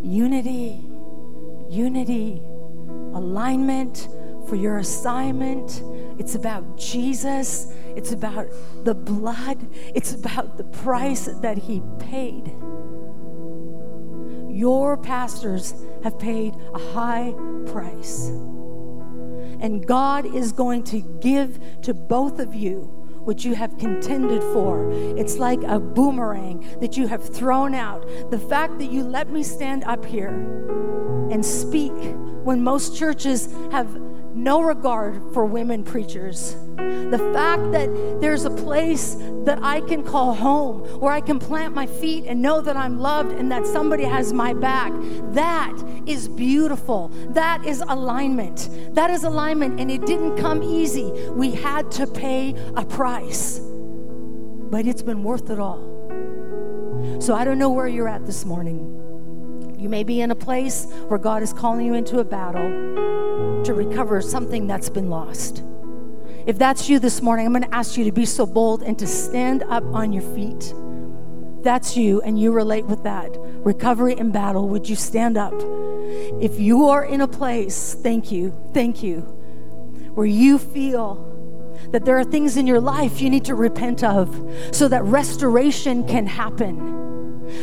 Unity 0.04 0.85
unity, 1.70 2.42
alignment 3.14 4.08
for 4.48 4.56
your 4.56 4.78
assignment. 4.78 5.84
It's 6.20 6.36
about 6.36 6.78
Jesus. 6.78 7.74
It's 7.96 8.12
about 8.12 8.48
the 8.84 8.94
blood. 8.94 9.68
It's 9.94 10.14
about 10.14 10.58
the 10.58 10.64
price 10.66 11.26
that 11.42 11.58
He 11.58 11.82
paid. 12.00 12.48
Your 14.50 14.98
pastors 14.98 15.74
have 16.04 16.18
paid 16.20 16.56
a 16.74 16.80
high 16.94 17.34
price. 17.66 18.28
And 19.60 19.86
God 19.86 20.26
is 20.26 20.52
going 20.52 20.84
to 20.86 21.02
give 21.22 21.60
to 21.82 21.94
both 21.94 22.40
of 22.40 22.54
you 22.54 23.05
what 23.26 23.44
you 23.44 23.56
have 23.56 23.78
contended 23.78 24.42
for. 24.54 24.90
It's 25.18 25.38
like 25.38 25.62
a 25.64 25.80
boomerang 25.80 26.80
that 26.80 26.96
you 26.96 27.08
have 27.08 27.28
thrown 27.28 27.76
out. 27.76 28.08
The 28.32 28.40
fact 28.40 28.80
that 28.80 28.86
you 28.86 29.04
let 29.04 29.30
me 29.30 29.44
stand 29.44 29.84
up 29.84 30.06
here 30.06 30.30
and 31.32 31.46
speak 31.46 31.94
when 32.44 32.64
most 32.64 32.96
churches 32.96 33.52
have 33.72 34.00
no 34.34 34.62
regard 34.62 35.22
for 35.34 35.46
women 35.46 35.84
preachers. 35.84 36.56
The 36.78 37.32
fact 37.34 37.72
that 37.72 37.90
there's 38.20 38.46
a 38.46 38.50
place 38.50 39.16
that 39.46 39.60
I 39.62 39.82
can 39.82 40.04
call 40.04 40.34
home, 40.34 40.82
where 41.00 41.14
I 41.14 41.22
can 41.22 41.40
plant 41.40 41.74
my 41.74 41.86
feet 41.86 42.26
and 42.26 42.42
know 42.42 42.62
that 42.62 42.76
I'm 42.76 43.00
loved 43.00 43.32
and 43.32 43.52
that 43.52 43.66
somebody 43.66 44.04
has 44.04 44.34
my 44.34 44.54
back, 44.54 44.92
that 45.34 45.74
is 46.06 46.28
beautiful. 46.28 47.10
That 47.30 47.66
is 47.66 47.82
alignment. 47.88 48.70
That 48.96 49.10
is 49.10 49.24
alignment, 49.24 49.80
and 49.80 49.90
it 49.90 50.06
didn't 50.06 50.38
come 50.38 50.64
easy. 50.64 51.12
We 51.32 51.52
had 51.52 51.92
to 51.92 52.08
pay 52.08 52.56
a 52.76 52.86
price, 52.86 53.60
but 53.60 54.86
it's 54.86 55.02
been 55.02 55.24
worth 55.24 55.50
it 55.50 55.60
all. 55.60 55.94
So 57.20 57.36
I 57.36 57.46
don't 57.46 57.60
know 57.60 57.70
where 57.70 57.88
you're 57.88 58.08
at 58.08 58.26
this 58.26 58.46
morning. 58.46 58.92
You 59.78 59.90
may 59.90 60.04
be 60.04 60.22
in 60.22 60.32
a 60.32 60.36
place 60.36 60.88
where 61.08 61.20
God 61.20 61.44
is 61.44 61.54
calling 61.54 61.86
you 61.86 61.94
into 61.94 62.20
a 62.20 62.24
battle 62.24 63.64
to 63.64 63.74
recover 63.74 64.22
something 64.22 64.68
that's 64.68 64.90
been 64.90 65.10
lost. 65.10 65.64
If 66.46 66.60
that's 66.60 66.88
you 66.88 67.00
this 67.00 67.24
morning, 67.24 67.48
I'm 67.48 67.54
going 67.54 67.64
to 67.64 67.74
ask 67.74 67.98
you 67.98 68.04
to 68.04 68.12
be 68.12 68.26
so 68.26 68.46
bold 68.46 68.84
and 68.84 69.00
to 69.00 69.08
stand 69.08 69.64
up 69.64 69.84
on 69.86 70.14
your 70.14 70.22
feet. 70.36 70.74
that's 71.64 71.98
you 71.98 72.22
and 72.22 72.40
you 72.40 72.52
relate 72.52 72.86
with 72.86 73.02
that 73.04 73.36
recovery 73.66 74.16
and 74.16 74.32
battle, 74.32 74.70
would 74.70 74.88
you 74.88 74.96
stand 74.96 75.36
up? 75.38 75.56
If 76.40 76.60
you 76.60 76.86
are 76.90 77.04
in 77.04 77.22
a 77.22 77.28
place, 77.28 77.96
thank 77.96 78.32
you, 78.32 78.54
thank 78.76 79.02
you, 79.02 79.22
where 80.14 80.28
you 80.28 80.60
feel 80.60 81.32
that 81.92 82.06
there 82.06 82.20
are 82.20 82.24
things 82.24 82.58
in 82.58 82.68
your 82.68 82.80
life 82.80 83.20
you 83.20 83.32
need 83.32 83.46
to 83.46 83.56
repent 83.56 84.04
of 84.04 84.30
so 84.72 84.88
that 84.88 85.04
restoration 85.04 86.08
can 86.08 86.28
happen 86.28 86.94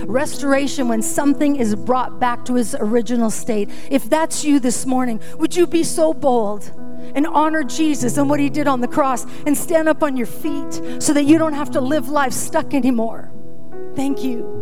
restoration 0.07 0.87
when 0.87 1.03
something 1.03 1.57
is 1.57 1.75
brought 1.75 2.21
back 2.21 2.45
to 2.45 2.57
its 2.57 2.73
original 2.75 3.31
state. 3.31 3.69
If 3.91 4.09
that's 4.09 4.45
you 4.45 4.61
this 4.61 4.87
morning, 4.87 5.21
would 5.39 5.57
you 5.57 5.67
be 5.67 5.83
so 5.83 6.15
bold? 6.15 6.71
And 7.15 7.27
honor 7.27 7.63
Jesus 7.63 8.17
and 8.17 8.29
what 8.31 8.41
he 8.41 8.49
did 8.49 8.67
on 8.67 8.81
the 8.81 8.89
cross 8.89 9.27
and 9.47 9.57
stand 9.57 9.89
up 9.89 10.03
on 10.03 10.17
your 10.17 10.27
feet 10.27 11.03
so 11.03 11.13
that 11.13 11.25
you 11.25 11.39
don't 11.39 11.55
have 11.55 11.71
to 11.73 11.81
live 11.81 12.09
life 12.09 12.33
stuck 12.33 12.75
anymore. 12.75 13.31
Thank 13.95 14.23
you. 14.23 14.61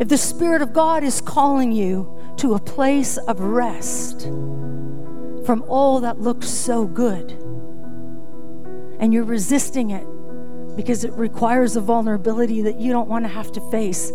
If 0.00 0.08
the 0.08 0.18
Spirit 0.18 0.62
of 0.62 0.72
God 0.72 1.02
is 1.02 1.20
calling 1.20 1.72
you 1.72 2.18
to 2.38 2.54
a 2.54 2.58
place 2.58 3.16
of 3.16 3.40
rest 3.40 4.22
from 5.44 5.64
all 5.68 6.00
that 6.00 6.20
looks 6.20 6.48
so 6.48 6.86
good, 6.86 7.32
and 9.00 9.14
you're 9.14 9.24
resisting 9.24 9.90
it 9.90 10.06
because 10.76 11.04
it 11.04 11.12
requires 11.12 11.76
a 11.76 11.80
vulnerability 11.80 12.62
that 12.62 12.78
you 12.78 12.92
don't 12.92 13.08
want 13.08 13.24
to 13.24 13.28
have 13.28 13.50
to 13.52 13.60
face, 13.70 14.12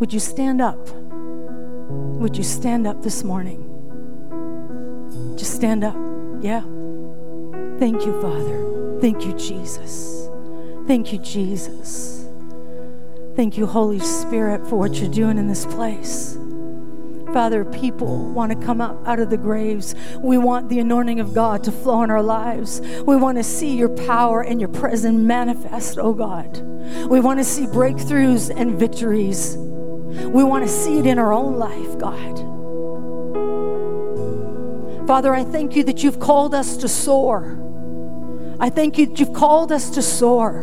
would 0.00 0.12
you 0.12 0.20
stand 0.20 0.60
up? 0.60 0.78
Would 0.90 2.36
you 2.36 2.42
stand 2.42 2.86
up 2.86 3.02
this 3.02 3.22
morning? 3.22 3.63
Just 5.44 5.56
stand 5.56 5.84
up. 5.84 5.94
Yeah. 6.40 6.62
Thank 7.78 8.06
you, 8.06 8.18
Father. 8.22 8.98
Thank 9.02 9.26
you, 9.26 9.34
Jesus. 9.34 10.30
Thank 10.86 11.12
you, 11.12 11.18
Jesus. 11.18 12.26
Thank 13.36 13.58
you, 13.58 13.66
Holy 13.66 13.98
Spirit, 13.98 14.66
for 14.66 14.76
what 14.76 14.94
you're 14.94 15.10
doing 15.10 15.36
in 15.36 15.46
this 15.46 15.66
place. 15.66 16.38
Father, 17.34 17.62
people 17.66 18.32
want 18.32 18.58
to 18.58 18.66
come 18.66 18.80
up 18.80 19.06
out 19.06 19.20
of 19.20 19.28
the 19.28 19.36
graves. 19.36 19.94
We 20.18 20.38
want 20.38 20.70
the 20.70 20.78
anointing 20.78 21.20
of 21.20 21.34
God 21.34 21.62
to 21.64 21.72
flow 21.72 22.02
in 22.02 22.10
our 22.10 22.22
lives. 22.22 22.80
We 23.04 23.14
want 23.14 23.36
to 23.36 23.44
see 23.44 23.76
your 23.76 23.90
power 23.90 24.40
and 24.40 24.58
your 24.58 24.70
presence 24.70 25.18
manifest, 25.18 25.98
oh 25.98 26.14
God. 26.14 26.56
We 27.06 27.20
want 27.20 27.38
to 27.38 27.44
see 27.44 27.66
breakthroughs 27.66 28.48
and 28.48 28.78
victories. 28.78 29.58
We 29.58 30.42
want 30.42 30.64
to 30.64 30.70
see 30.70 31.00
it 31.00 31.04
in 31.04 31.18
our 31.18 31.34
own 31.34 31.58
life, 31.58 31.98
God. 31.98 32.53
Father, 35.06 35.34
I 35.34 35.44
thank 35.44 35.76
you 35.76 35.84
that 35.84 36.02
you've 36.02 36.18
called 36.18 36.54
us 36.54 36.78
to 36.78 36.88
soar. 36.88 37.58
I 38.58 38.70
thank 38.70 38.96
you 38.96 39.06
that 39.06 39.20
you've 39.20 39.34
called 39.34 39.70
us 39.70 39.90
to 39.90 40.02
soar. 40.02 40.62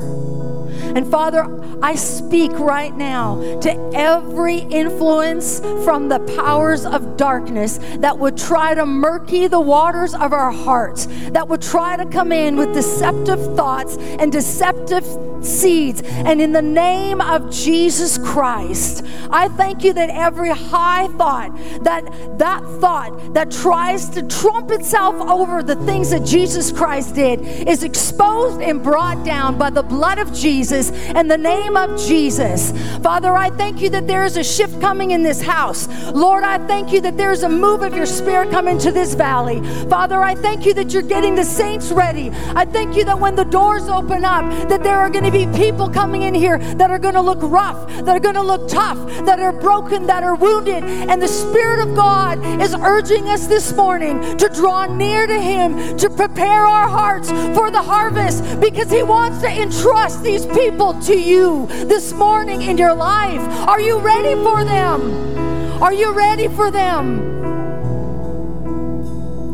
And 0.95 1.09
Father, 1.09 1.45
I 1.83 1.95
speak 1.95 2.51
right 2.53 2.95
now 2.95 3.35
to 3.61 3.91
every 3.93 4.57
influence 4.57 5.59
from 5.83 6.09
the 6.09 6.19
powers 6.35 6.85
of 6.85 7.17
darkness 7.17 7.79
that 7.99 8.17
would 8.17 8.35
try 8.35 8.73
to 8.73 8.85
murky 8.85 9.47
the 9.47 9.59
waters 9.59 10.15
of 10.15 10.33
our 10.33 10.51
hearts, 10.51 11.05
that 11.29 11.47
would 11.47 11.61
try 11.61 11.95
to 11.95 12.05
come 12.05 12.31
in 12.31 12.55
with 12.55 12.73
deceptive 12.73 13.55
thoughts 13.55 13.97
and 13.97 14.31
deceptive 14.31 15.05
seeds. 15.45 16.01
And 16.03 16.41
in 16.41 16.51
the 16.51 16.61
name 16.61 17.21
of 17.21 17.51
Jesus 17.51 18.17
Christ, 18.17 19.03
I 19.29 19.47
thank 19.49 19.83
you 19.83 19.93
that 19.93 20.09
every 20.09 20.49
high 20.49 21.07
thought, 21.17 21.55
that 21.83 22.05
that 22.37 22.63
thought 22.79 23.33
that 23.33 23.51
tries 23.51 24.09
to 24.09 24.27
trump 24.27 24.71
itself 24.71 25.15
over 25.15 25.63
the 25.63 25.75
things 25.85 26.11
that 26.11 26.25
Jesus 26.25 26.71
Christ 26.71 27.15
did 27.15 27.41
is 27.67 27.83
exposed 27.83 28.61
and 28.61 28.83
brought 28.83 29.23
down 29.25 29.57
by 29.57 29.69
the 29.69 29.83
blood 29.83 30.19
of 30.19 30.33
Jesus 30.33 30.91
and 30.91 31.29
the 31.29 31.37
name 31.37 31.77
of 31.77 31.99
Jesus. 31.99 32.71
Father, 32.99 33.35
I 33.35 33.49
thank 33.51 33.81
you 33.81 33.89
that 33.91 34.07
there 34.07 34.25
is 34.25 34.37
a 34.37 34.43
shift 34.43 34.79
coming 34.81 35.11
in 35.11 35.23
this 35.23 35.41
house. 35.41 35.87
Lord, 36.11 36.43
I 36.43 36.57
thank 36.67 36.91
you 36.91 37.01
that 37.01 37.17
there's 37.17 37.43
a 37.43 37.49
move 37.49 37.81
of 37.81 37.95
your 37.95 38.05
spirit 38.05 38.51
coming 38.51 38.77
to 38.79 38.91
this 38.91 39.13
valley. 39.13 39.61
Father, 39.87 40.19
I 40.21 40.35
thank 40.35 40.65
you 40.65 40.73
that 40.75 40.91
you're 40.93 41.01
getting 41.01 41.35
the 41.35 41.45
saints 41.45 41.91
ready. 41.91 42.31
I 42.55 42.65
thank 42.65 42.95
you 42.95 43.05
that 43.05 43.19
when 43.19 43.35
the 43.35 43.45
doors 43.45 43.87
open 43.87 44.25
up, 44.25 44.69
that 44.69 44.83
there 44.83 44.97
are 44.97 45.09
going 45.09 45.25
to 45.25 45.30
be 45.31 45.47
people 45.57 45.89
coming 45.89 46.23
in 46.23 46.33
here 46.33 46.57
that 46.75 46.91
are 46.91 46.99
going 46.99 47.13
to 47.13 47.21
look 47.21 47.39
rough, 47.41 47.87
that 47.87 48.09
are 48.09 48.19
going 48.19 48.35
to 48.35 48.41
look 48.41 48.67
tough, 48.67 48.97
that 49.25 49.39
are 49.39 49.53
broken, 49.53 50.05
that 50.07 50.23
are 50.23 50.35
wounded. 50.35 50.83
And 50.83 51.21
the 51.21 51.27
Spirit 51.27 51.87
of 51.87 51.95
God 51.95 52.39
is 52.61 52.75
urging 52.75 53.29
us 53.29 53.47
this 53.47 53.73
morning 53.73 54.37
to 54.37 54.49
draw 54.49 54.85
near 54.85 55.27
to 55.27 55.39
Him, 55.39 55.97
to 55.97 56.09
prepare 56.09 56.65
our 56.65 56.87
hearts 56.87 57.29
for 57.29 57.71
the 57.71 57.81
harvest 57.81 58.43
because 58.59 58.91
He 58.91 59.03
wants 59.03 59.39
to 59.41 59.49
entrust 59.49 60.23
these 60.23 60.45
people 60.45 60.99
to 61.01 61.17
you 61.17 61.67
this 61.85 62.13
morning 62.13 62.61
in 62.63 62.77
your 62.77 62.93
life. 62.93 63.41
Are 63.67 63.81
you 63.81 63.99
ready 63.99 64.35
for 64.43 64.63
them? 64.63 65.81
Are 65.81 65.93
you 65.93 66.11
ready 66.11 66.47
for 66.47 66.69
them? 66.69 67.31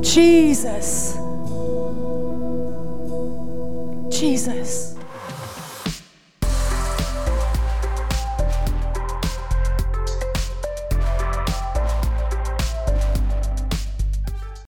Jesus. 0.03 1.13
Jesus. 4.09 4.96